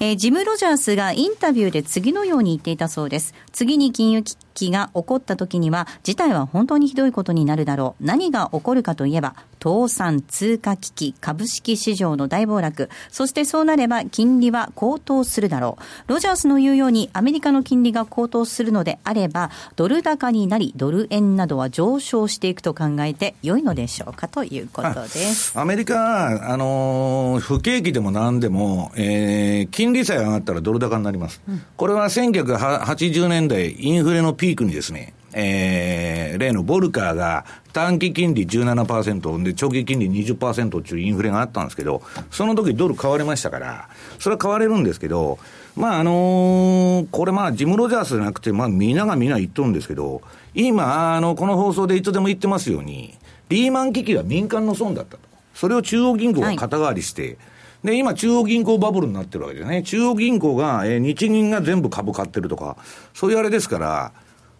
[0.00, 3.32] え、ジム・ロジャースがインタビューで次のように言っていたそうです。
[3.52, 8.04] 次に金融危機が起こった時には、事態は本当にひどいことになるだろう。
[8.04, 16.12] 何が起こるかといえば、倒産、通貨危機、株式市場の大暴落、そしてそうなれば金利は高騰するだろう。
[16.12, 25.58] ロジャースの言うようにアメリカの金利が高騰するのであれば、ドル高になり、ドル円などは上昇していくと考えて良いのでしょうかということです。
[25.58, 31.40] アメリカあのー、不景気でもなんでも、えー、金利さえ上がったらドル高になります。
[31.48, 45.38] うん、これは1980年代、インフレのピークにですね、えー、例のボルカーが短期金利17%で長期金利20%っていうインフレがあったんですけど、その時ドル買われましたから、それは買われるんですけど、
[45.76, 50.20] まああのー、これまあジム・ロジャースじゃなくて、まあみんながみんな言っとるんですけど、
[50.52, 53.14] 今、あの、この放送でいつでも言ってますように、
[53.48, 55.20] リーマン危機は民間の損だったと。
[55.54, 57.36] それを中央銀行が肩代わりして、はい
[57.84, 59.82] で、今、中央銀行バブルになってるわけですね。
[59.82, 62.78] 中央銀行が、えー、日銀が全部株買ってるとか、
[63.12, 64.12] そういうあれですから、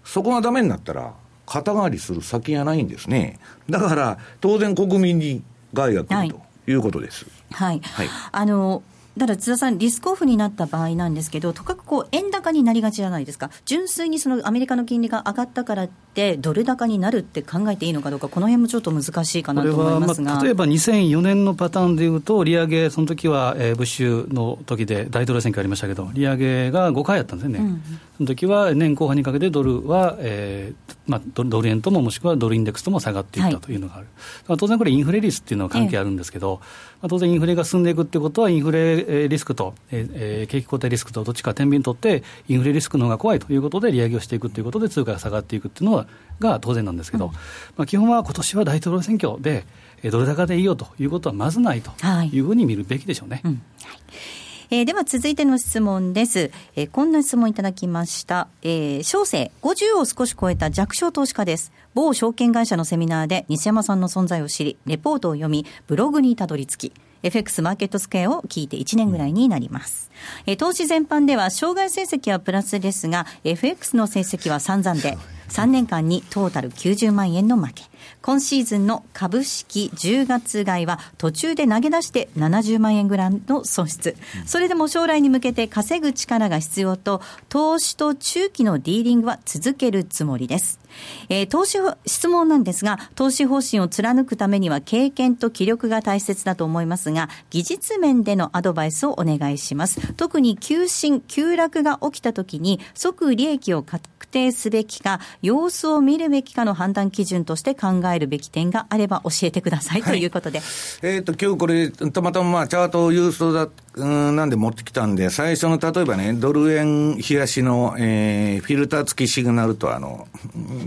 [0.04, 1.14] そこがダメになったら、
[1.46, 3.38] 肩代わりする先がないんですね。
[3.68, 7.26] だから、当然国民に害が来るということです。
[7.50, 7.80] はい。
[7.82, 8.82] はい、あの、
[9.16, 27.82] だから津田さん、リスクオフになった場合なんですけど、とかくこう円高になりがちじゃないですか、純粋にそのアメリカの金利が上がったからって、ドル高になるって考えていいのかどうか、この辺もちょっと難しいかなと思いますが、まあ、例えば2004年のパターンでいうと、利上げ、その時は、えー、ブッシュの時で大統領選挙ありましたけど、利上げが5回やったんですよね、うん、
[28.13, 34.06] その時は年後半にかけてドルは、えーまあ、ドル円とももしくはドルインデックスとも下がっていったというのがある、
[34.46, 36.66] はい、当然これ、インフレ率っていうのは関係あるんですけど、ええ
[37.02, 46.06] まあ、当然インフレが進んでいくってことは、インフレリスクと、えー、景気後退リスクとどっちか天秤取って、インフレリスクの方が怖いということで、利上げをしていくということで、通貨が下がっていくっていうのは
[46.40, 47.32] が当然なんですけど、うん、
[47.76, 49.64] まあ、基本は今年は大統領選挙で、
[50.10, 51.90] ドル高でいいよということはまずないと
[52.32, 52.38] い。
[52.38, 53.40] うふうに見るべきでしょうね。
[53.42, 53.62] はいうん。
[53.82, 56.50] はいえー、では続いての質問です。
[56.76, 58.48] えー、こんな質問いただきました。
[58.62, 61.72] えー、小生、50を少し超えた弱小投資家です。
[61.94, 70.10] 某証券会社のセミナーで西山さんの存在を知り、レポートを読み、ブログにたどり着き、FX マーケットスクエアを聞いて1年ぐらいになります。
[70.46, 75.16] え投資全般では、障害成績はプラスですが、FX の成績は散々で、
[75.48, 77.82] 3年間にトータル90万円の負け。
[78.24, 84.16] 今シーズンの株式10月買いは途中で投げ出して70万円ぐらいの損失。
[84.46, 90.80] それでも将来に向けて稼ぐ力が必要と、投資と中期のディーリングは続けるつもりです。
[91.28, 100.14] えー、投資、質問なんですが、投資方針を貫くためには経験と気力が大切だと思いますが、技術面でのアドバイスをお願いします。
[100.14, 110.60] 特に急進、急落が起きた時に即利益を確定すべきか、様子を見るべきかの判断基準として考えるべき点があれば教えてください、ということで。
[111.02, 120.26] えっ、と、今日これ、たまたまチャートを郵送だ、うんなんで持ってきたんで、最初の例えばね、ドル円冷やしの、えー、フィルター付きシグナルとあの、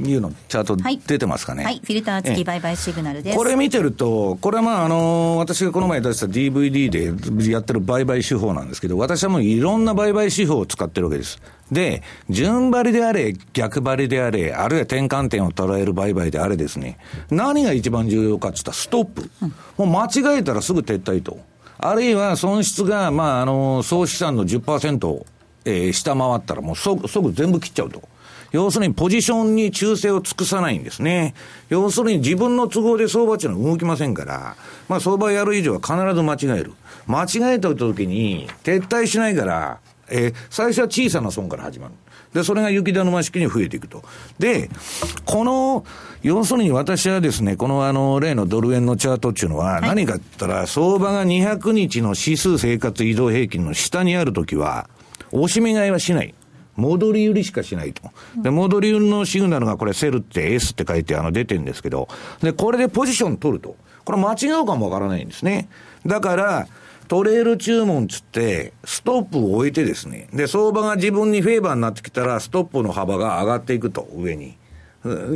[0.03, 1.63] いうのチャート出てますかね。
[1.63, 3.37] はい、はい、フィルター付き売買シグナルです。
[3.37, 11.39] これ見てると、これはまあ、あの、私がこの前出した DVD でやってる売買手法なんですけど、私はもういろんな売買手法を使ってるわけです。
[11.71, 16.97] で、順張りであれ、逆張りであれ、あるいは転換点を捉える売買であれですね、
[17.29, 19.29] 何が一番重要かって言ったらストップ。
[19.77, 21.39] もう間違えたらすぐ撤退と。
[21.79, 25.25] あるいは損失が、まあ、あの、総資産の10%
[25.67, 28.01] えー、下回ったらもう即即全部切っちゃうと。
[28.51, 31.35] 要するにポジションに忠誠を尽くさないんですね。
[31.67, 34.55] 要するに自分の都合で相場っていうのは動きませんから、
[34.87, 36.71] まあ相場やる以上は必ず間違える。
[37.05, 41.93] 間違えた時に撤退しないから、えー、最初は小さな損から始まる。
[42.33, 44.03] で、それが雪だるま式に増えていくと。
[44.39, 44.69] で、
[45.25, 45.85] この、
[46.23, 54.89] 要するに私はですね、このあの、例のドル円のチャートっていうのは、何かって言ったら、相場が200日の指数生活移動平均の下にあるときは、
[55.31, 56.33] 押し目買いはしない。
[56.75, 58.03] 戻り売りしかしないと。
[58.41, 62.07] で、戻り売りのシグナルがこれセルって S って書いてあの出てるんですけど、
[62.41, 63.75] で、これでポジション取ると。
[64.05, 65.67] これ間違うかもわからないんですね。
[66.05, 66.67] だから、
[67.07, 74.57] トレール注文つって、ストップを置いてですね、で、相場が自分にフェーバーになってきたら、ストップの幅が上がっていくと、上に。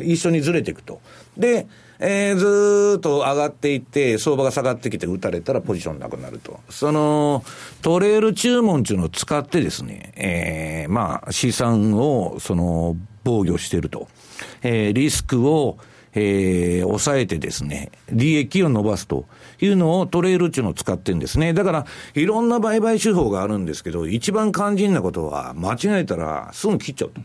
[0.03, 0.99] 一緒にずれていくと。
[1.37, 1.67] で、
[1.99, 6.59] えー、ずっと上がっていって、相場が下がってきて打たれたらポジションなくなると。
[6.69, 7.43] その、
[7.81, 14.07] トレール注文っていうのを使ってですね、えー、まあ、資産を、その、防御してると。
[14.63, 15.77] えー、リスクを、
[16.13, 19.25] えー、抑えてですね、利益を伸ばすと
[19.61, 21.53] いうのをトレールっていうのを使ってるんですね。
[21.53, 27.21] だから、いろんな売買手法があるんですけど、一番肝心なことは、間違えたらすぐ切っちゃうと。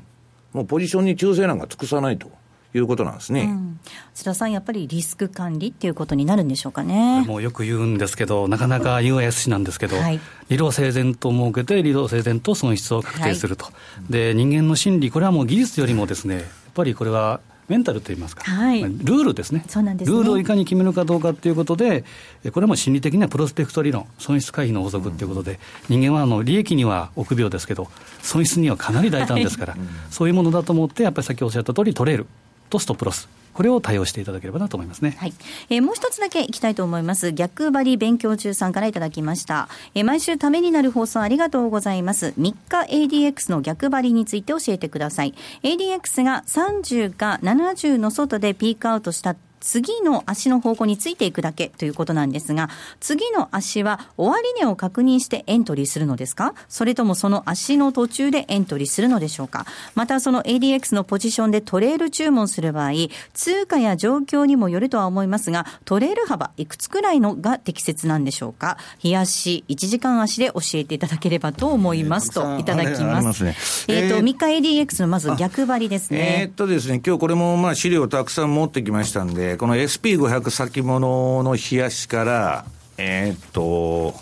[0.53, 2.31] もうポジションに忠誠なんか尽くさないと。
[2.79, 3.81] いうことなんですね、うん、
[4.14, 7.25] 津田さん、やっぱりリスク管理っていうことになるんでしょうかね。
[7.27, 13.70] もうよく言うんですけど、なかなか US なんですけど、はい、理路整然と設けて、理路整然と損失を確定すると、は
[14.09, 16.44] い、で人間の心理、これはもう技術よりもですね、やっ
[16.75, 19.64] ぱりこれはメンタルといいますか、はい、ルールですね。
[19.68, 22.05] そうなんです、ね、ルールをいかに決めるかどうかということで、
[22.52, 27.88] これも心理的にはプロスペクト理論、損失回避の法則ということで、人間はあの利益には臆病ですけど、
[28.22, 32.26] 損失にはかなり大胆ですから、はい、そういうものだと思って、やっぱり先ほどおっしゃった通り、取れる
[32.70, 33.29] とストップロス。
[33.57, 35.16] これを対応していただければなと思いますね。
[35.19, 35.33] はい。
[35.71, 37.33] えー、もう一つだけいきたいと思います。
[37.33, 39.71] 逆張り勉強中さんからいただきました。
[39.95, 42.35] えー、毎週ためになる放送ありがとうございます。
[42.38, 45.33] 3日 ADX の逆張りについて教えてください。
[45.62, 52.69] ADX が30か70の外でピークアウトした次の足の方向についていくだけということなんですが、
[53.01, 56.55] 次の足は終値を確認してエントリーするのですか？
[56.69, 59.66] それともその足の途中でエントリーするのでしょうか？
[59.95, 62.92] またその ADX のポジションでトレール注文する場合、
[63.35, 68.79] 通貨や状況にもよるとは思いますが、トレール幅いくつくらいのが適切なんでしょうか？
[69.03, 73.45] 冷やし、1時間足で教えていただければと思いますといただきます。
[73.45, 73.57] ね、
[73.88, 74.37] えっ、と、3日
[74.81, 76.38] ADX のまず逆張りですね。
[76.42, 82.64] えー、っとですね、今日これもまあ資料たくさん持ってきましたんで、この SP500 先物の冷やしから、
[82.98, 84.14] えー、っと、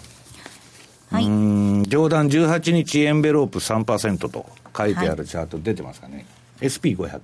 [1.11, 6.27] はい、うん上段18日エンベロープ3%と書いてあるチャート出てますかね、
[6.61, 7.21] はい、SP500。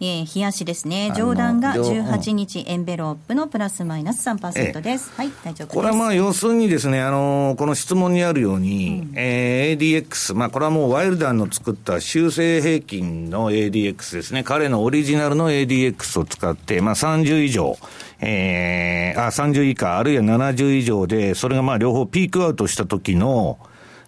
[0.00, 5.12] えー、冷やしですね、上段が18日エンベロープのプラスマイナス3%です。
[5.14, 5.76] えはい、大丈夫です。
[5.76, 17.78] これはまあ、要するにですね、あのー、この質問にあるように、うん、えー、ADX、まあ、これはもうワイルダーの作った修正平均の ADX ですね、彼のオリジナルの ADX を使って、まあ、30以上、
[18.20, 23.58] えー、あ、30以下、あるいは70以上で、それがまあ、両方ピークアウトした時の、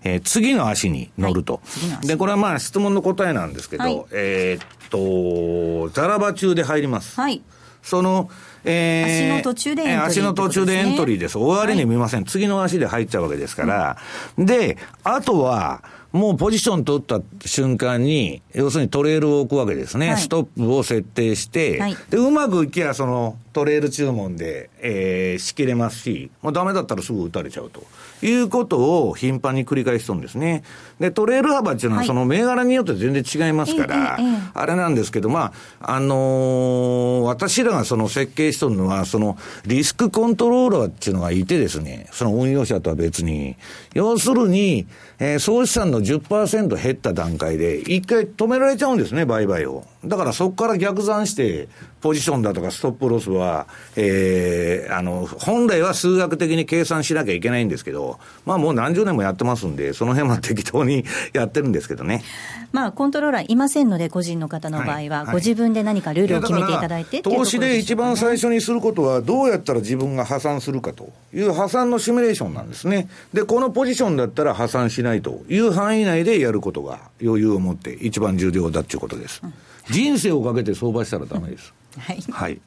[0.07, 7.21] えー、次の足に乗ると、はい、で、これはまあ質問の答えなんですけど、はい、えっと、ザラバ中で入ります。
[7.21, 7.43] はい。
[7.83, 8.29] その、
[8.65, 11.39] えー、足の途中でエントリー、ね、足の途中でエントリーです。
[11.39, 13.97] 終わりに見ません、はい、次の足で入っちゃうわけですから。
[14.37, 20.13] うん、で、あとは、もうポジション取った瞬間に、要するにトレールを置くわけですね。
[20.13, 27.87] はい、ストップを設定して、はい、で、うまくいけばそのトレール注文で、えー、仕切れますし、もうダメだったらすぐ打たれちゃうと。
[28.23, 30.63] いうことを頻繁に繰り返しとるんですね。
[31.01, 34.19] で、トレール幅っていうのはその銘柄によって全然違いますから、
[34.53, 43.57] あれなんですけど、まあ、あのー、私らがその設計しとるのは、そのリスクコントローラーっていうのがいてですね、その運用者とは別に、
[43.95, 44.87] 要するに、
[45.19, 49.85] えー、総資産の10%減った段階で、一回止められちゃうんですね、売買を。
[50.05, 51.69] だからそこから逆算して、
[52.07, 53.67] ポジションだとかストップロスは、
[53.97, 62.23] えー、あの、本来は数学的に計算しなきゃいけないんですけど、まあもう何十年もやってますんで、その辺は適当に やってるんですけどね。
[62.71, 73.09] まあ、コントローラーいませんので、個人の方の場合は、ご自分で何かルールを決めていただいて、投資で一番最初にすることは、どうやったら自分が破産するかという破産のシミュレーションなんですね。
[73.33, 79.41] で、このポジションだったら破産しないという範囲内でやることが余裕を持って一番重要だということです。
[79.43, 79.53] うん
[79.91, 81.73] 人生をかけて相場したらだめです。
[81.99, 82.23] はい。
[82.31, 82.61] はい。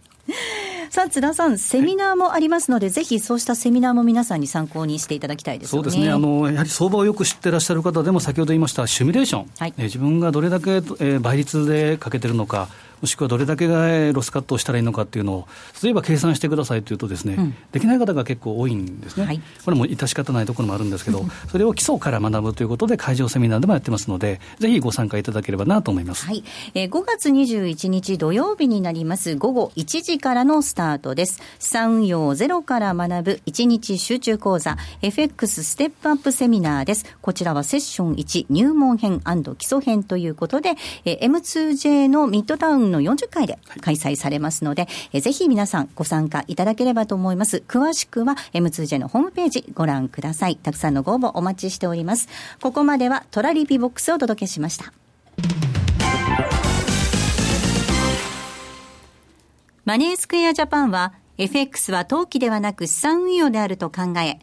[0.89, 12.69] さあ津田さん、セミナーもありますので、はい、ぜひそうしたセミナーも皆さんに参考にしていただきたいです、ね、そうですねあの、やはり相場をよく知ってらっしゃる方でも、先ほど言いましたシミュレーション、はい、え自分がどれだけ、えー、倍率でかけてるのか、
[13.01, 15.47] もしくはどれだけがロスカットをしたらいいのかっていうのを、
[15.83, 26.43] 例えば計算してくださいというとですね、うん、できない方が結構多いんですね、はい、これも致し方ないところもあるんですけど、 それを基礎から学ぶということで、会場セミナーでもやってますので、ぜひご参加いただければなと思います、はい。
[26.73, 31.39] えー、5月21日土曜日になります、午後1時からのスタートです。
[31.59, 37.05] 資産運用ゼロから学ぶ1日集中講座、FX ステップアップセミナーです。
[37.21, 39.21] こちらはセッション1入門編
[39.57, 40.71] 基礎編ということで、
[41.05, 47.63] えー、M2J のミッドタウンの40回で開催されますので、えー、ぜひ皆さんご参加いただければと思います。
[47.67, 50.55] 詳しくは M2J のホームページご覧ください。
[50.57, 52.27] たくさんのご応募お待ちしております。
[52.61, 54.93] ここまではトラリピボックスをお届けしました。
[59.85, 64.39] マネースクエアジャパンは FX は投機ではなく資産運用であると考え、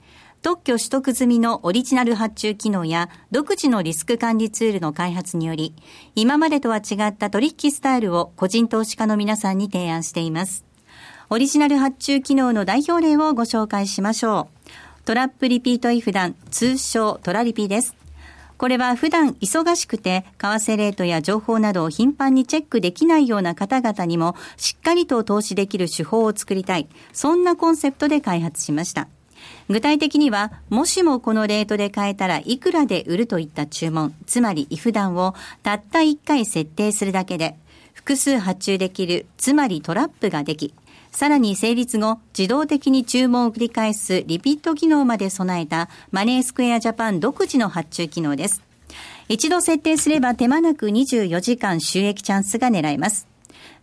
[0.46, 5.74] 特許取得済みのオリジナル発注機能や独自のリスク管理ツールの開発により、
[6.14, 10.64] 今までとは違った取引スタイルを個人投資家の皆さんに提案しています。
[11.30, 15.02] オリジナル発注機能の代表例をご紹介しましょう。
[15.04, 17.96] トラップリピートイフダン、通称トラリピです。
[18.56, 26.86] これは普段忙しくて、為替レートや情報などを頻繁にチェックできないような方々にも、しっかりと投資できる手法を作りたい。
[27.12, 29.08] そんなコンセプトで開発しました。
[29.68, 37.56] 具体的には、もしもこのレートで買えたらいくらで売るといった注文、つまりイフダンをたった1回設定するだけで、
[37.92, 40.74] 複数発注できる、つまりトラップができ、
[41.10, 48.62] さらに成立後、自動的に注文を繰り返すリピート機能まで備えたマネースクエアジャパン独自の発注機能です。
[49.28, 53.26] 一度設定すれば手間なく24時間収益チャンスが狙えます。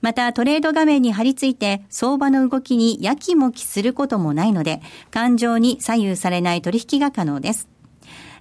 [0.04, 4.82] またトレード画面に貼り付いて相場の動きにやきもきすることもないので、
[5.12, 7.70] 感情に左右されない取引が可能です。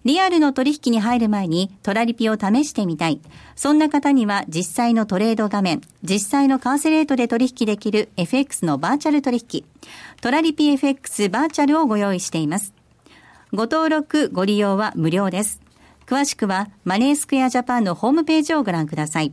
[0.05, 3.21] リアルの取引に入る前にトラリピを試してみたい。
[3.55, 9.65] そんな方には実際のトレード画面、実際の為替レートで取引できる FX のバーチャル取引、
[10.21, 12.75] トラリピ FX バーチャルをご用意しています。
[13.53, 15.61] ご登録、ご利用は無料です。
[16.07, 19.33] 詳しくはマネースクエアジャパンのホームページをご覧ください。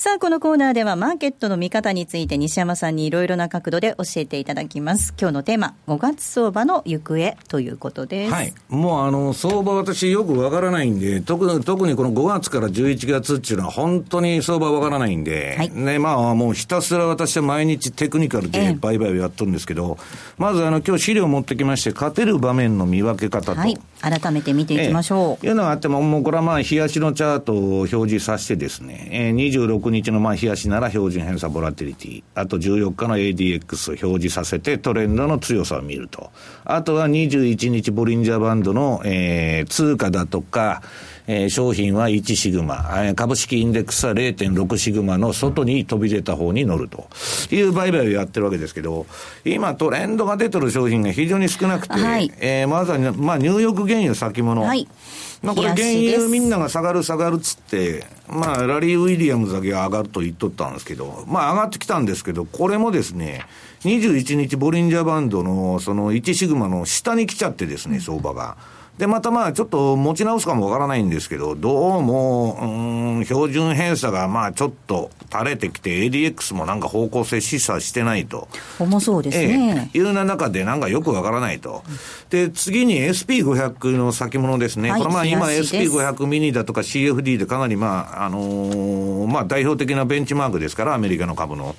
[0.00, 5.12] さあ、このコーナーではマーケットの見方について西山さんにいろいろな角度で教えていただきます。
[5.20, 8.32] 今日のテーマ、5月相場の行方ということです。
[8.32, 8.54] はい。
[8.68, 20.04] もうあの、相場私よくわからないんで、特に、特にこの5月から11月っていうのは本当に相場わからないんで、はい、ね、まあもうひたすら私は毎日テクニカルで売買をやっとるんですけど、え
[20.38, 25.44] まずあの、今日資料を持ってきまして、勝てる場面の見分け方と、はい、改めて見ていきましょう。
[25.44, 36.30] いうのがあっても、もうこれはまあ、冷やしのチャートを表示させてですね、えー、26日のまあ、冷やしなら標準偏差ボラティリティ、あと14日の ADX 表示させてトレンドの強さを見ると。
[36.64, 40.82] あとは21日ボリンジャーバンドの、えー、通貨だとか、
[41.26, 47.08] えー、商品は1シグマ、えー、株式インデックスは0.6シグマの外に飛び出た方に乗ると。
[47.50, 49.06] いう売買をやってるわけですけど、
[49.44, 54.62] 今トレンドが出てる商品が非常に少なくて、はい、えー、まずは、まあ、ニューヨーク原油先物。
[54.62, 54.88] はい
[55.42, 63.44] まあ、これ、原油みんなが下がる下がるっつって、まあ、ラリー・ウィリアムズだけが上がると言っとったんですけど、まあ、上がってきたんですけど、これもですね、
[63.82, 68.56] 21日ボリンジャーバンドのその1シグマの下に来ちゃってですね、相場が。
[68.98, 78.48] で、またまあ、ちょっと持ち直すかもわからないんですけど、どうも、うん、標準偏差がまあ、ちょっと垂れてきて、ADX もなんか方向性示唆してないと。
[78.80, 79.88] 重そうですね。
[79.94, 81.84] ええ、いうな中で、なんかよくわからないと。
[82.30, 84.90] で、次に SP500 の先物ですね。
[84.90, 91.76] はい、これまあ、今 SP500 ミニだとか CFD でかなりまあ、あのー、まあ、代表的なベンチマークですから、アメリカの株の。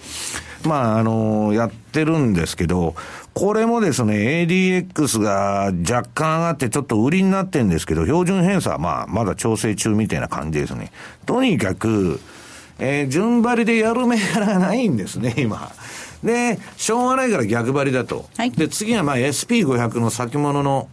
[0.63, 2.95] まあ、あのー、やってるんですけど、
[3.33, 10.91] これもですね、ADX が若干上がってちょっと売りになってるんですけど、標準偏差はまあ、まだ調整中みたいな感じですね。
[11.25, 12.19] とにかく、
[12.79, 15.71] えー、順張りでやる銘柄がないんですね、今。
[16.23, 18.25] で、しょうがないから逆張りだと。
[18.35, 20.89] はいで、次はまあ SP500 の先物の、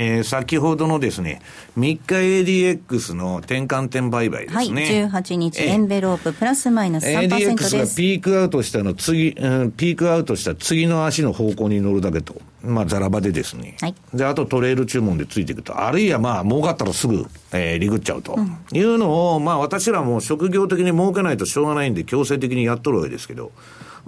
[0.00, 1.42] えー先ほどのですね、
[1.76, 5.08] 3日 ADX の転換点売買ではい、すね。
[5.12, 7.96] 18日、ええエンベローププラスマイナス3% ADX がです。
[7.96, 12.40] ピークアウトしたの次、うんピークアウトした次の足の方向に乗るだけと。
[12.62, 13.76] まあ、ザラ場でですね。
[13.80, 15.80] はいで、あとトレール注文でついていくと。
[15.84, 18.38] あるいはまあ、儲かったらすぐ、えー、リグっちゃうと。
[18.72, 23.50] いうのを、まあ、私らも職業的に儲けないとしょうがないんで、強制的にやっとるわけですけど。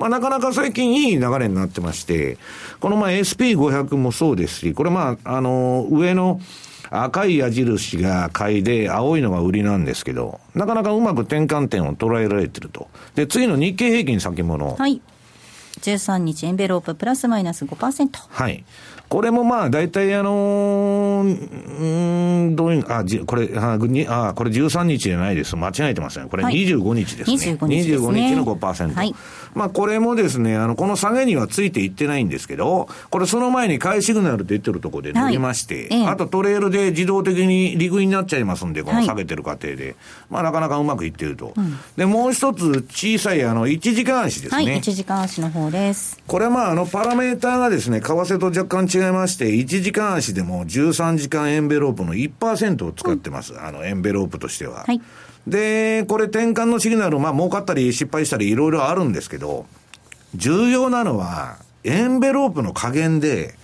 [0.01, 2.38] まあ、なかなか最近いい流れになってまして、
[2.80, 6.40] このまあ SP500 もそうですし、これまあ、あの上の
[6.88, 12.88] 赤い矢印が買いで、青いのが売りなんですけど、なかなかうまく転換点を捉えられてると。
[13.14, 14.74] で、次の日経平均先物。
[14.74, 15.03] はい。
[15.82, 18.09] 13日、エンベローププラスマイナス5%。
[18.28, 18.64] はい。
[19.11, 25.56] これもまあ、大体あのー、うーん、どういう、あ、じこれ、あ、にあこれ13日じゃないです。
[25.56, 26.28] 間違えてますね。
[26.30, 27.36] これはい25日ですね。
[27.36, 28.94] 25日ですね25日の5%。
[28.94, 29.14] はい
[29.54, 39.96] まあ、これもですね、あの、この下げにはついていってないんですけど、これその前に買いシグナル出てるところで乗りまして、はいええあとトレールで自動的に利食いになっちゃいますんで、こはいの下げてる過程で。
[40.28, 41.52] まあ、なかなかうまくいってると。
[41.96, 44.80] で、もう一つ小さいあの、1時間足ですはい、ね。
[44.84, 46.20] 1時間足の方です。
[46.26, 53.59] これはまあ、あの、パラメーターがですね、為替と若干違いまして、1時間足でも13時間エンベロープの1%を使ってます。
[53.59, 54.84] あの、エンベロープとしては。
[54.86, 55.01] はい
[55.46, 59.66] で、これ転換のシグナル、まあ、儲かったり失敗したりいろいろあるんですけど、
[60.34, 63.55] 重要なのは、エンベロープの加減で、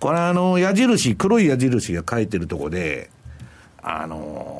[0.00, 3.10] これあの、矢印、黒い矢印が書いてるとこで、
[3.82, 4.59] あの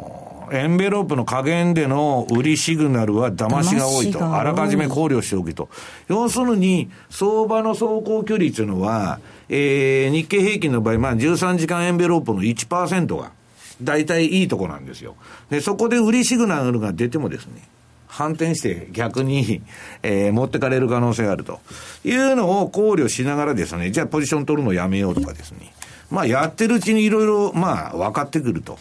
[0.53, 4.35] エンベロープの加減での売りシグナルは騙しが多いと。
[4.35, 5.69] あらかじめ考慮しておきと。
[6.09, 13.33] 要するに、相場の走行距離というのは、えー、日経平均の場合、まあ13時間エンベロープの1%が、
[13.83, 15.17] 大体いいとこなんですよ。
[15.49, 17.63] で、そこで売りシグナルが出てもですね、
[18.07, 19.63] 反転して逆に、
[20.03, 21.61] えー持ってかれる可能性があると
[22.05, 25.73] いうのを考慮しながらですね、じゃあポジション取るのやめようとかですね。
[26.11, 28.79] まあやってるうちにいろいろ、まあ分かってくると。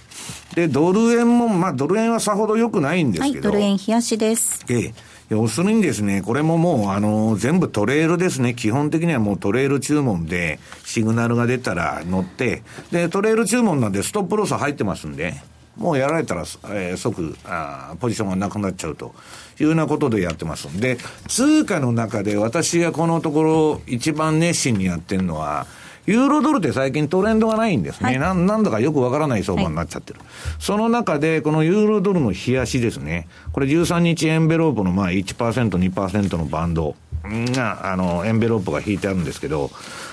[0.55, 3.51] で、ドル円も、まあドル円はさほど良くないんですはい、けど。
[3.51, 4.65] ドル円冷やしです。
[4.69, 4.93] ええ。
[5.29, 8.55] 要するにですね、これももう、あの、全部トレールですね。
[8.55, 15.35] 基本的にはもうトレール注文で、シグナルが出たら乗って、で、トレール注文なんでストップロス入ってますんで、
[15.77, 19.13] もうやられたら、えー即あー、ポジションがなくなっちゃうと
[19.59, 25.67] いうようなことでやってますんで、通貨の中で私がこのところ一番熱心にやってるのは、
[26.09, 28.07] ユーロドルって最近トレンドがないんですね。
[28.07, 30.19] はいなんなんだかよくわからない相場になっちゃってる。
[30.57, 33.27] その中で、このユーロドルの冷やしですね。
[33.53, 39.69] これ13日エンベロープのまあ1%、2%のバンドが、あの、エンベロープが引いてあるんですけど、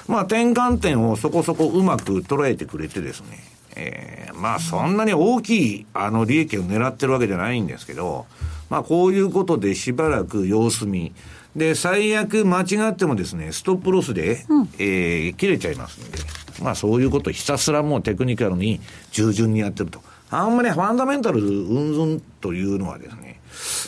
[0.06, 3.38] まあ転換点をそこそこうまく捉えてくれてですね。
[3.76, 8.26] えーまあそんなに大きいあの利益を狙ってるわけじゃないんですけど、
[8.68, 11.14] まあこういうことでしばらく様子見。
[11.56, 14.44] で、最悪間違ってもですね、ストップロスで、
[14.78, 16.18] えー切れちゃいますんで、
[16.62, 18.78] まあそういうことをひたすらもうテクニカルに
[19.10, 20.02] 従順にやってると。
[20.30, 23.40] あんまりファンダメンタルうんずんというのはですね、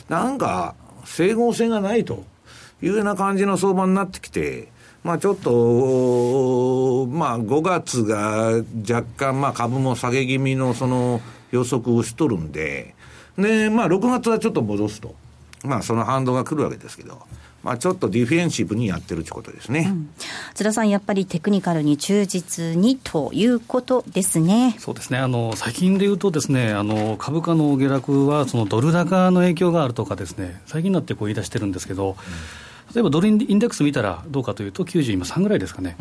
[0.09, 2.25] なんか整合性がないと
[2.83, 4.69] いうような感じの相場になってきて、
[5.05, 12.95] まあちょっと、まあ5月が若干まあ株も下げ気味のその予測をしとるんで、
[13.37, 15.15] で、まあ6月はちょっと戻すと。
[15.65, 17.21] まあその反動が来るわけですけど、
[17.69, 19.93] まあちょっとディフェンシブにやってるってことですね。
[20.55, 24.75] 津田さん、やっぱりテクニカルに忠実にということですね。
[24.79, 32.17] そうですねあの最近でいうとです、ね、あの株価の下落はそのドル高の影響があるとかです、ね、最近になってこう言い出してるんですけど、
[32.95, 35.97] 例えばドルインデックス見たらどうかというと、90今3ぐらいですかね。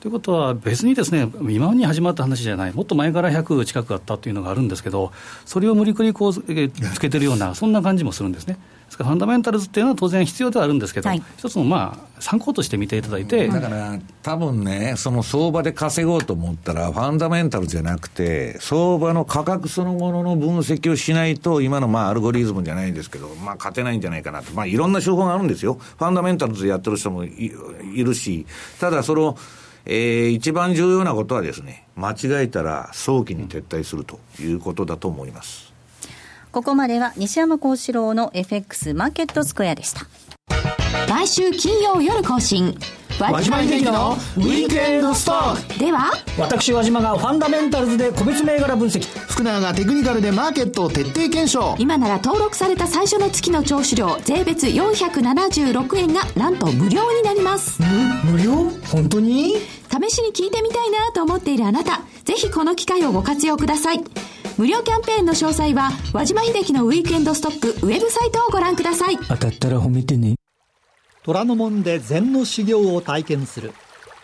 [0.00, 5.12] ということは、別にですね今に始まった話じゃない、もっと前から100近くあったというのがあるんですけど、
[5.44, 8.58] それを無理くりこうえーつけてるような、そんな感じもするんですね。
[9.00, 24.52] からファンダメンタルズっていうのは当然必要ではあるんですけど、はい一つのまあ参考として見ていただいて、だから、多分ね、その相場で稼ごうと思ったら、ファンダメンタルじゃなくて、相場の価格そのものの分析をしないと、今のまあアルゴリズムじゃないんですけど、まあ勝てないんじゃないかなと。
[24.52, 25.74] まあいろんな手法があるんですよ。
[25.74, 27.52] ファンダメンタルズやってる人もい
[27.94, 28.44] いるし、
[28.78, 29.38] ただその、
[29.86, 35.69] えー一番重要なことはですね、間違えたら早期に撤退するということだと思います。
[36.52, 40.02] ここまでは西山幸四郎の FX マーケットスクエアでした。
[41.08, 42.76] 毎週金曜夜更新。
[43.20, 45.78] 和島秀樹のウィークエンドストック。
[45.78, 49.06] では私和島がファンダメンタルズで個別銘柄分析。
[49.28, 51.76] 福永がテクニカルでマーケットを徹底検証。
[51.78, 57.80] 今なら登録された最初の月の聴取料税別476円がなんと無料になります。
[58.24, 58.70] 無料？
[58.90, 59.54] 本当に？
[59.90, 64.00] 試しに聞いてみたいなと思っているあなたぜひこの機会をご活用ください
[64.60, 69.16] 無料キャンペーンの詳細は和島秀樹のウィークエンドストックウェブサイトをご覧ください。
[69.16, 70.34] 当たったら褒めてね。
[71.22, 73.72] 虎ノ門で禅の修行を体験する。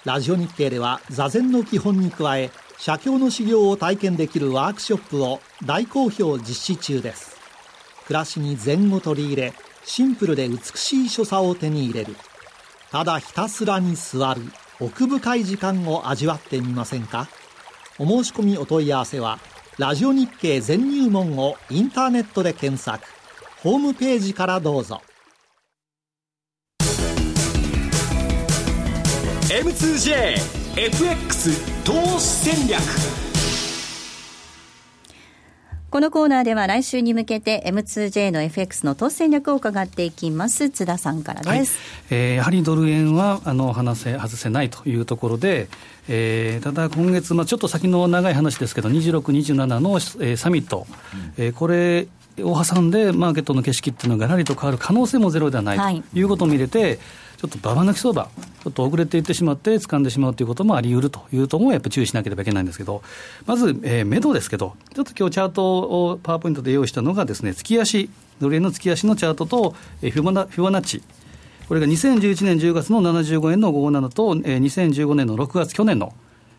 [0.04, 7.38] ラジオ日経では座禅の基本に加え写経の修行を体験できるワークショップを大好評実施中です。
[8.06, 9.54] 暮らしに禅を取り入れ
[9.86, 12.14] シンプルで美しい所作を手に入れる。
[12.90, 14.42] ただひたすらに座る
[14.80, 17.26] 奥深い時間を味わってみませんか？
[17.98, 19.38] お申し込みお問い合わせは
[19.78, 23.06] ラジオ日経全入門をインターネットで検索。
[23.62, 25.02] ホームページからどうぞ。
[29.50, 33.25] M2JFX 投資戦略。
[35.88, 40.68] このコーナーでは来週に向けて M2J の FX の投資戦略を伺っていきます。
[40.68, 41.64] 津田さんからです、はい、
[42.10, 45.68] えー、やはりドル円はあの話せ外せないというところで、
[46.08, 49.20] えー、ただ今月、まあ、ちょっと先の長い話ですけど26、
[49.54, 52.08] 27の、えー、サミット、うん、えー、これ
[52.40, 56.22] を挟んでマーケットの景色っていうのがらりと変わる可能性もゼロではないとい。
[56.22, 63.02] うことを見れて、ちょっとババ抜き相場、ちょっと遅れていってしまって、掴んでしまうということもあり得るというところをやっぱり注意しなければいけないんですけど、
[63.46, 71.02] まず、えー、目処ですけど、ちょっと今日チャートをパワーポイントで用意したのがですね、月足、ドル円の月足のチャートと、えー、フィボナフィボナッチ。
[71.68, 76.12] これが2011年10月の75円の57と、えー、2015年の6月、去年の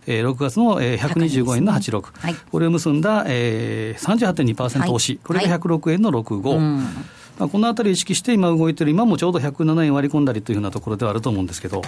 [0.09, 4.55] えー、6月の、えー、125円の86、ねはい、これを結んだ、えー、38.2%
[4.89, 11.81] 押し、はい、これが106円の65、はいまあ、このあたりを意識して今動いてる、今もちょうど107円割り込んだりというようなところではあると思うんですけど、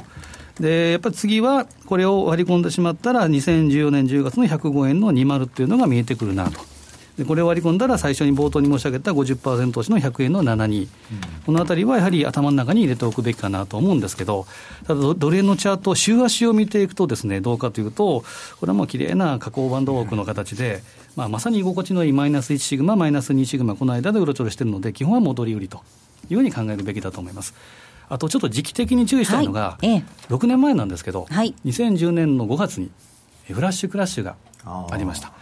[0.59, 6.59] でやっぱり次はこれを割り込んでしまったら、2014年10月の105円の20っていうのが見えてくるなと。
[7.19, 10.89] でこれを割り込んだら、最初に冒頭に申し上げた50%押しの100円の72、うん、
[11.45, 14.47] このあたりはやはり頭の中に入れておくべきかなと思うんですけど、
[14.87, 18.23] ただ、ドル円のチャート、週足を見ていくとです、ね、どうかというと、
[18.59, 20.81] これはもう綺麗な下降バンドウォークの形で、
[21.17, 25.81] まあ、まさに居心地のいいマイナス1シグマ、マイナス2シグマ、この間でうろちょろしてるので、基本は戻り売りと
[26.29, 27.53] いうふうに考えるべきだと思います。
[28.07, 32.89] あとちょっと時期的に注意したいのが、はい、6年前なんですけど、はい、2010年の5月に
[33.51, 34.35] フラッシュクラッシュが
[34.65, 35.33] ありました、ね、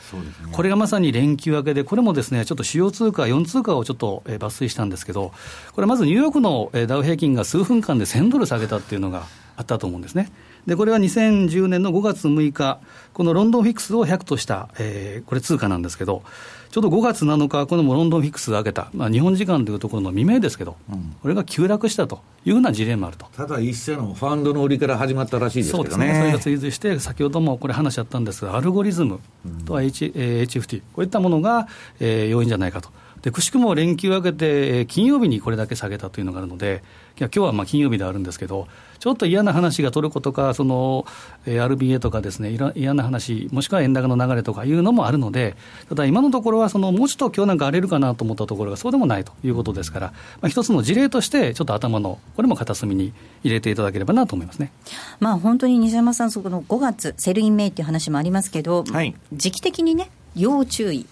[0.51, 5.31] これがまさに連休明けで、これもですねちょっと主要通貨、4通貨をちょっと抜粋したんですけど、
[5.73, 9.23] これ、まずニューヨークのダウ平均が数分間で1000ドル下げたっていうのが
[9.55, 10.31] あったと思うんですね。
[10.67, 12.79] で、これは2010年の5月6日、
[13.13, 16.23] このロンドンフィックスを100とした、えー、これ通貨なんですけど、
[16.69, 23.25] ちょうど5月7日、このロンドンフィックスが上げた、まあ、日本時間というところの未明ですけど、うん、これが急落したというような事例もあると。
[23.35, 25.89] ただ、一社のファンドの売りから始まったらしいですけどね。
[25.89, 26.19] そうですね。
[26.19, 29.19] それが追随して、先ほどもこれ話し合ったんですが、アルゴリズム
[29.65, 31.67] とは、H えー、HFT、こういったものが、
[31.99, 32.89] えー、要因じゃないかと。
[33.27, 36.81] でくしくも連休明けて、金曜日にこれだけ下げたというのがあるので、
[37.19, 38.69] いや今日はまあ金曜日であるんですけど、
[38.99, 41.05] ちょっと嫌な話がトルコとか、その、
[41.45, 45.57] えー、RBA とかですね、嫌な話、もしくは円高の流れとかいうのもあるので、
[45.89, 50.07] ただ今のところは、そのもうちょっと今日なんか荒れるかなと思ったところがそうでもないということですから、
[50.39, 53.11] まあ、一つの事例として、ちょっと頭の、これも片隅に
[53.43, 54.71] 入れていただければなと思いますね。
[55.19, 61.05] まあ本当に西山さん、そこの5月、 Sell in May っていう話もありますけど、はい、時期的にね、要注意。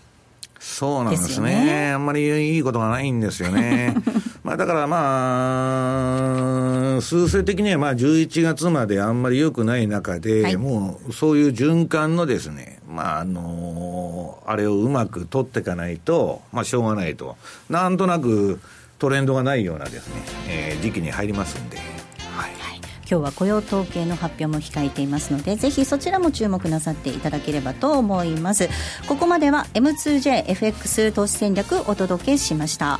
[0.59, 3.95] そうなんですね、ね、あんまりいいことがないんですよね。
[4.43, 4.97] まあだからま
[6.97, 17.37] あ、数勢的にはまあ11月まであんまり良くない中で、はい、もうそういう循環のですね、まああのあれをうまく取っていかないと、まあしょうがないと。
[17.69, 18.59] なんとなく
[18.99, 20.13] トレンドがないようなですね、
[20.47, 21.94] えー、時期に入りますんで。
[23.09, 28.69] 今日は雇用統計の発表も控えていますのでぜひそちらも注目なさっていただければと思います。
[29.07, 32.99] ここまでは M2JFX 投資戦略お届けしました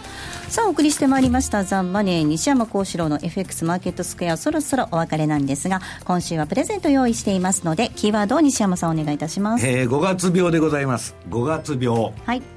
[0.49, 1.64] さあお送りしてまいりました。
[1.64, 11.16] ザンマネー西山幸四郎の FX マーケットスクエアそろそろお別れなんですが今週はプレゼント用意していますのでキーワードを西山さんお願いいたします、えー、5月病でございます。
[11.30, 12.14] 5月病。
[12.26, 12.55] はい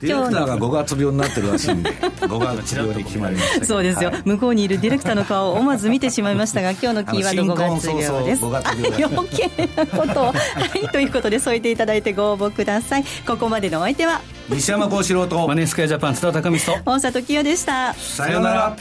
[0.00, 1.90] ディレクターが5月病になってるらしいんで
[2.20, 8.44] 5月病に決まりましたそうですよ、はい、向こうにいるディレクターの顔を思わず見てしまいましたが 今日のキーワード5月病です。
[8.44, 10.34] 余計なことをは
[10.74, 13.04] いということで添えていただいてご応募ください。
[13.26, 14.20] ここまでのお相手は？
[14.48, 15.48] 西山幸四郎と。
[15.48, 17.94] マネースクエアジャパン津田隆美と大里清でした。
[17.94, 18.76] さようなら。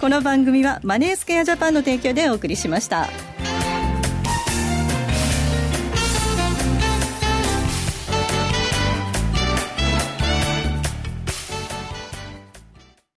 [0.00, 3.08] この番組はマネースクエアジャパンの提供でお送りしました